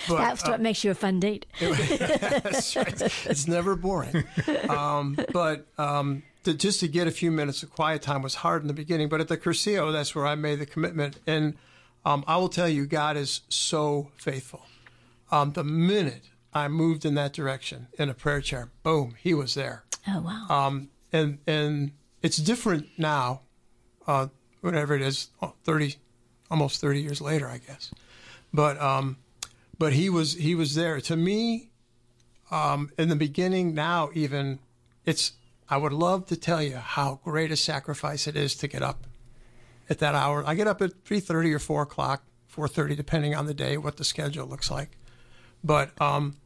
[0.07, 1.45] but That's what makes you a fun date.
[1.59, 2.99] that's right.
[3.27, 4.23] It's never boring.
[4.67, 8.63] Um, but um, to, just to get a few minutes of quiet time was hard
[8.63, 9.07] in the beginning.
[9.07, 11.19] But at the Cursillo, that's where I made the commitment.
[11.27, 11.53] And
[12.05, 14.65] um, I will tell you, God is so faithful.
[15.31, 19.53] Um, the minute I moved in that direction in a prayer chair, boom, He was
[19.53, 19.83] there.
[20.07, 20.47] Oh wow.
[20.49, 21.91] Um, and and
[22.21, 23.41] it's different now,
[24.07, 24.27] uh,
[24.61, 25.95] whatever it is, oh, thirty,
[26.49, 27.91] almost thirty years later, I guess.
[28.53, 29.17] But um,
[29.77, 31.69] but he was he was there to me.
[32.49, 34.59] Um, in the beginning, now even,
[35.05, 35.33] it's
[35.69, 39.05] I would love to tell you how great a sacrifice it is to get up
[39.89, 40.43] at that hour.
[40.45, 43.77] I get up at three thirty or four o'clock, four thirty, depending on the day,
[43.77, 44.97] what the schedule looks like.
[45.63, 46.37] But um,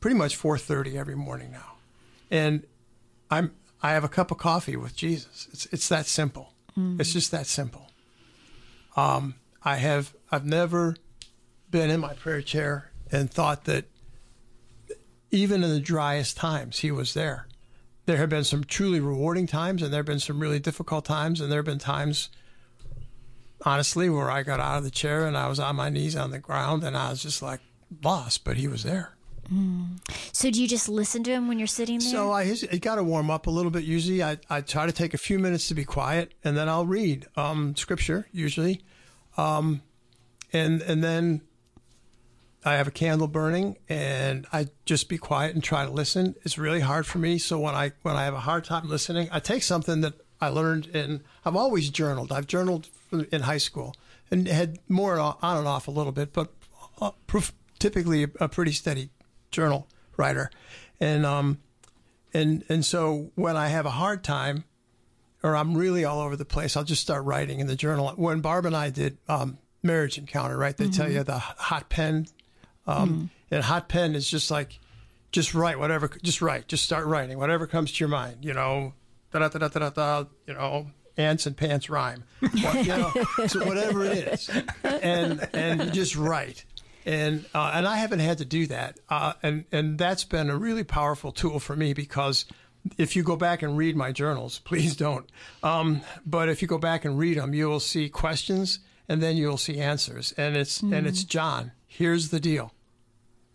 [0.00, 1.76] pretty much four thirty every morning now,
[2.30, 2.66] and
[3.32, 3.52] I'm
[3.82, 5.48] I have a cup of coffee with Jesus.
[5.52, 6.52] It's it's that simple.
[7.00, 7.90] It's just that simple.
[8.96, 10.96] Um, I have I've never
[11.70, 13.86] been in my prayer chair and thought that
[15.30, 17.48] even in the driest times he was there.
[18.04, 21.40] There have been some truly rewarding times and there have been some really difficult times
[21.40, 22.28] and there have been times
[23.64, 26.30] honestly where I got out of the chair and I was on my knees on
[26.30, 27.60] the ground and I was just like
[28.02, 29.12] lost, but he was there.
[30.32, 32.08] So do you just listen to him when you're sitting there?
[32.08, 33.84] So I, I got to warm up a little bit.
[33.84, 36.86] Usually, I, I try to take a few minutes to be quiet, and then I'll
[36.86, 38.26] read um, scripture.
[38.32, 38.82] Usually,
[39.36, 39.82] um,
[40.52, 41.42] and and then
[42.64, 46.34] I have a candle burning, and I just be quiet and try to listen.
[46.44, 47.38] It's really hard for me.
[47.38, 50.48] So when I when I have a hard time listening, I take something that I
[50.48, 51.22] learned in.
[51.44, 52.32] I've always journaled.
[52.32, 52.88] I've journaled
[53.30, 53.94] in high school
[54.30, 56.52] and had more on and off a little bit, but
[57.00, 57.10] uh,
[57.78, 59.10] typically a pretty steady
[59.52, 59.86] journal
[60.16, 60.50] writer,
[60.98, 61.58] and um,
[62.34, 64.64] and and so when I have a hard time,
[65.42, 68.12] or I'm really all over the place, I'll just start writing in the journal.
[68.16, 70.76] When Barb and I did um, marriage encounter, right?
[70.76, 72.26] They tell you the hot pen,
[72.86, 74.80] um, and hot pen is just like,
[75.30, 78.44] just write whatever, just write, just start writing whatever comes to your mind.
[78.44, 78.94] You know,
[79.32, 80.24] da da da da da da.
[80.46, 80.86] You know.
[81.18, 83.12] Ants and pants rhyme, Well, you know,
[83.46, 84.50] so whatever it is,
[84.82, 86.64] and and you just write,
[87.04, 90.56] and uh, and I haven't had to do that, uh, and and that's been a
[90.56, 92.44] really powerful tool for me because
[92.98, 95.28] if you go back and read my journals, please don't,
[95.62, 99.36] um, but if you go back and read them, you will see questions and then
[99.36, 101.72] you'll see answers, and it's and it's John.
[101.86, 102.72] Here's the deal,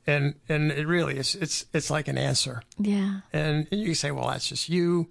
[0.05, 3.21] and and it really is it's it's like an answer, yeah.
[3.33, 5.07] and, and you say, well, that's just you.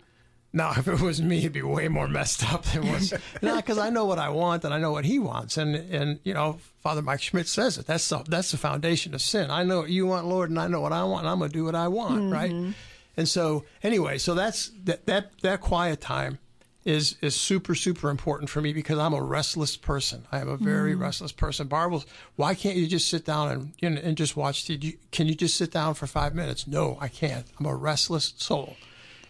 [0.57, 3.13] Now, if it was me, it'd be way more messed up than was.
[3.43, 6.19] no, because I know what I want and I know what he wants, and and
[6.25, 7.87] you know, Father Mike Schmitz says it.
[7.87, 9.51] That's the that's the foundation of sin.
[9.51, 11.25] I know what you want, Lord, and I know what I want.
[11.25, 12.33] And I'm going to do what I want, mm-hmm.
[12.33, 12.75] right?
[13.19, 16.39] And so, anyway, so that's that that that quiet time
[16.87, 20.27] is is super super important for me because I'm a restless person.
[20.33, 21.03] I am a very mm-hmm.
[21.03, 21.67] restless person.
[21.67, 22.03] Barb,
[22.37, 24.97] why can't you just sit down and you know, and just watch TV?
[25.11, 26.67] Can you just sit down for five minutes?
[26.67, 27.45] No, I can't.
[27.61, 28.77] I'm a restless soul.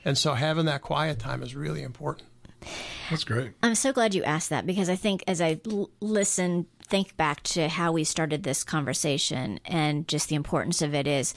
[0.06, 2.28] And so having that quiet time is really important.
[3.10, 3.54] That's great.
[3.64, 7.42] I'm so glad you asked that because I think as I l- listen, think back
[7.42, 11.34] to how we started this conversation and just the importance of it is,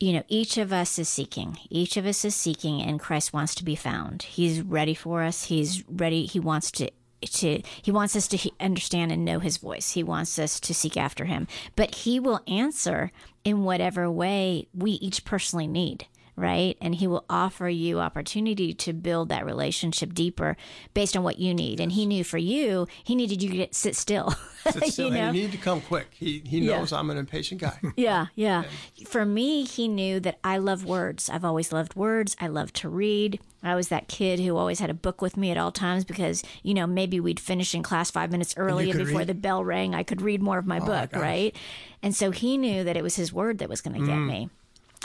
[0.00, 1.56] you know, each of us is seeking.
[1.70, 4.22] Each of us is seeking, and Christ wants to be found.
[4.24, 5.44] He's ready for us.
[5.44, 6.26] He's ready.
[6.26, 6.90] He wants to.
[7.22, 9.90] To he wants us to understand and know his voice.
[9.90, 13.12] He wants us to seek after him, but he will answer
[13.44, 16.06] in whatever way we each personally need
[16.40, 16.76] right?
[16.80, 20.56] And he will offer you opportunity to build that relationship deeper
[20.94, 21.80] based on what you need.
[21.80, 24.34] And he knew for you, he needed you to get, sit still.
[24.70, 25.20] Sit still, you know?
[25.20, 26.08] and you need to come quick.
[26.12, 26.80] He he Yeah.
[26.80, 27.78] knows I'm an impatient guy.
[27.96, 28.64] Yeah, yeah.
[29.06, 31.30] For me, he knew that I love words.
[31.30, 32.36] I've always loved words.
[32.38, 33.40] I love to read.
[33.62, 36.42] I was that kid who always had a book with me at all times because,
[36.62, 39.28] you know, maybe we'd finish in class five minutes early and, could before read?
[39.28, 41.22] the bell rang, I could read more of oh my book, gosh.
[41.22, 41.56] right?
[42.02, 44.26] And so he knew that it was his word that was going to get mm.
[44.26, 44.50] me.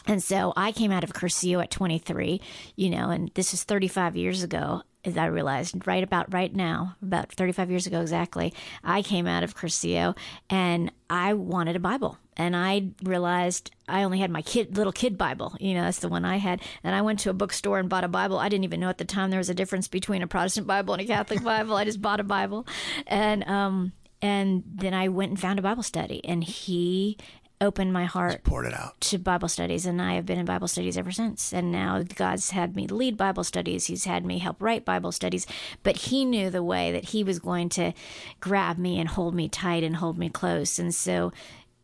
[0.08, 2.42] And so I came out of Cursillo at 23,
[2.76, 6.96] you know, and this is 35 years ago, as I realized, right about right now,
[7.02, 10.16] about 35 years ago exactly, I came out of Cursillo
[10.50, 12.18] and I wanted a Bible.
[12.38, 16.10] And I realized I only had my kid, little kid Bible, you know, that's the
[16.10, 16.62] one I had.
[16.84, 18.38] And I went to a bookstore and bought a Bible.
[18.38, 20.94] I didn't even know at the time there was a difference between a Protestant Bible
[20.94, 21.78] and a Catholic Bible.
[21.78, 22.68] I just bought a Bible.
[23.08, 27.18] And, um, and then I went and found a Bible study and he
[27.62, 29.00] opened my heart Poured it out.
[29.02, 31.54] to Bible studies, and I have been in Bible studies ever since.
[31.54, 33.86] And now God's had me lead Bible studies.
[33.86, 35.48] He's had me help write Bible studies.
[35.84, 37.94] But He knew the way that He was going to
[38.40, 40.80] grab me and hold me tight and hold me close.
[40.80, 41.32] And so,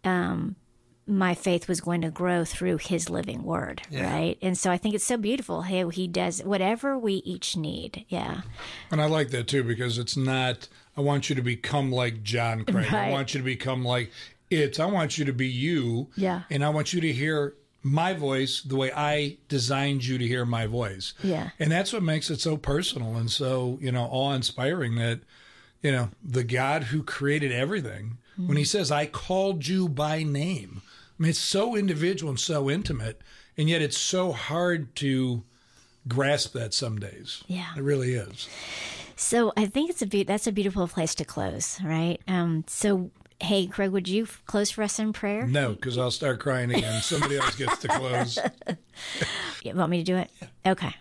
[0.04, 0.56] um,
[1.08, 4.38] my faith was going to grow through His living Word, right?
[4.42, 8.06] And so I think it's so beautiful how He does whatever we each need.
[8.08, 8.42] Yeah,
[8.92, 12.64] And I like that too because it's not, I want you to become like John
[12.66, 12.94] Craig.
[12.94, 14.12] I want you to become like
[14.52, 16.10] it's, I want you to be you.
[16.16, 16.44] Yeah.
[16.50, 20.46] And I want you to hear my voice the way I designed you to hear
[20.46, 21.14] my voice.
[21.24, 21.50] Yeah.
[21.58, 25.22] And that's what makes it so personal and so, you know, awe inspiring that,
[25.82, 30.82] you know, the God who created everything, when he says, I called you by name,
[30.84, 33.22] I mean, it's so individual and so intimate.
[33.58, 35.44] And yet it's so hard to
[36.08, 37.44] grasp that some days.
[37.48, 37.68] Yeah.
[37.78, 38.48] It really is.
[39.16, 42.20] So I think it's a be- that's a beautiful place to close, right?
[42.28, 43.12] Um, so
[43.42, 45.46] hey, Craig, would you close for us in prayer?
[45.46, 47.02] No, because I'll start crying again.
[47.02, 48.40] Somebody else gets to close.
[49.64, 50.30] You want me to do it?
[50.66, 50.94] Okay.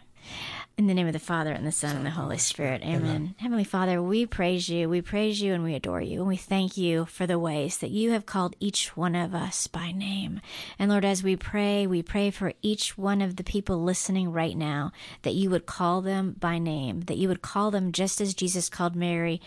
[0.76, 2.80] In the name of the Father, and the Son, and the Holy Spirit.
[2.82, 3.00] Amen.
[3.02, 3.34] Amen.
[3.38, 4.88] Heavenly Father, we praise you.
[4.88, 6.20] We praise you and we adore you.
[6.20, 9.66] And we thank you for the ways that you have called each one of us
[9.66, 10.40] by name.
[10.78, 14.56] And Lord, as we pray, we pray for each one of the people listening right
[14.56, 18.32] now that you would call them by name, that you would call them just as
[18.32, 19.40] Jesus called Mary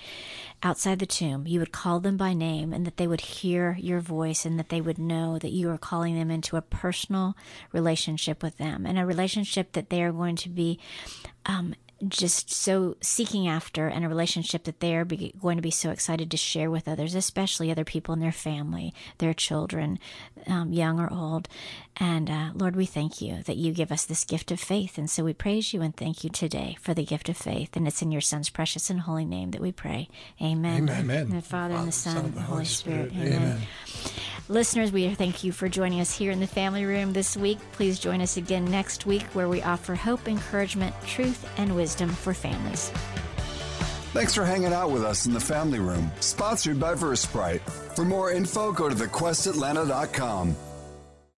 [0.64, 1.45] outside the tomb.
[1.45, 4.70] You would call them by name and that they would hear your voice and that
[4.70, 7.36] they would know that you are calling them into a personal
[7.72, 10.80] relationship with them and a relationship that they are going to be
[11.45, 11.76] um,
[12.07, 15.89] just so seeking after and a relationship that they are be, going to be so
[15.89, 19.99] excited to share with others, especially other people in their family, their children,
[20.47, 21.47] um, young or old.
[21.97, 24.97] And uh, Lord, we thank you that you give us this gift of faith.
[24.97, 27.75] And so we praise you and thank you today for the gift of faith.
[27.75, 30.09] And it's in your Son's precious and holy name that we pray.
[30.41, 30.89] Amen.
[30.89, 31.29] Amen.
[31.29, 33.11] The Father, Father and the Son, and the Holy Spirit.
[33.11, 33.27] Spirit.
[33.27, 33.41] Amen.
[33.43, 33.67] Amen.
[34.49, 37.59] Listeners, we thank you for joining us here in the family room this week.
[37.73, 42.33] Please join us again next week where we offer hope, encouragement, truth, and wisdom for
[42.33, 42.89] families.
[44.11, 47.61] Thanks for hanging out with us in the family room, sponsored by Versprite.
[47.95, 50.55] For more info, go to thequestatlanta.com.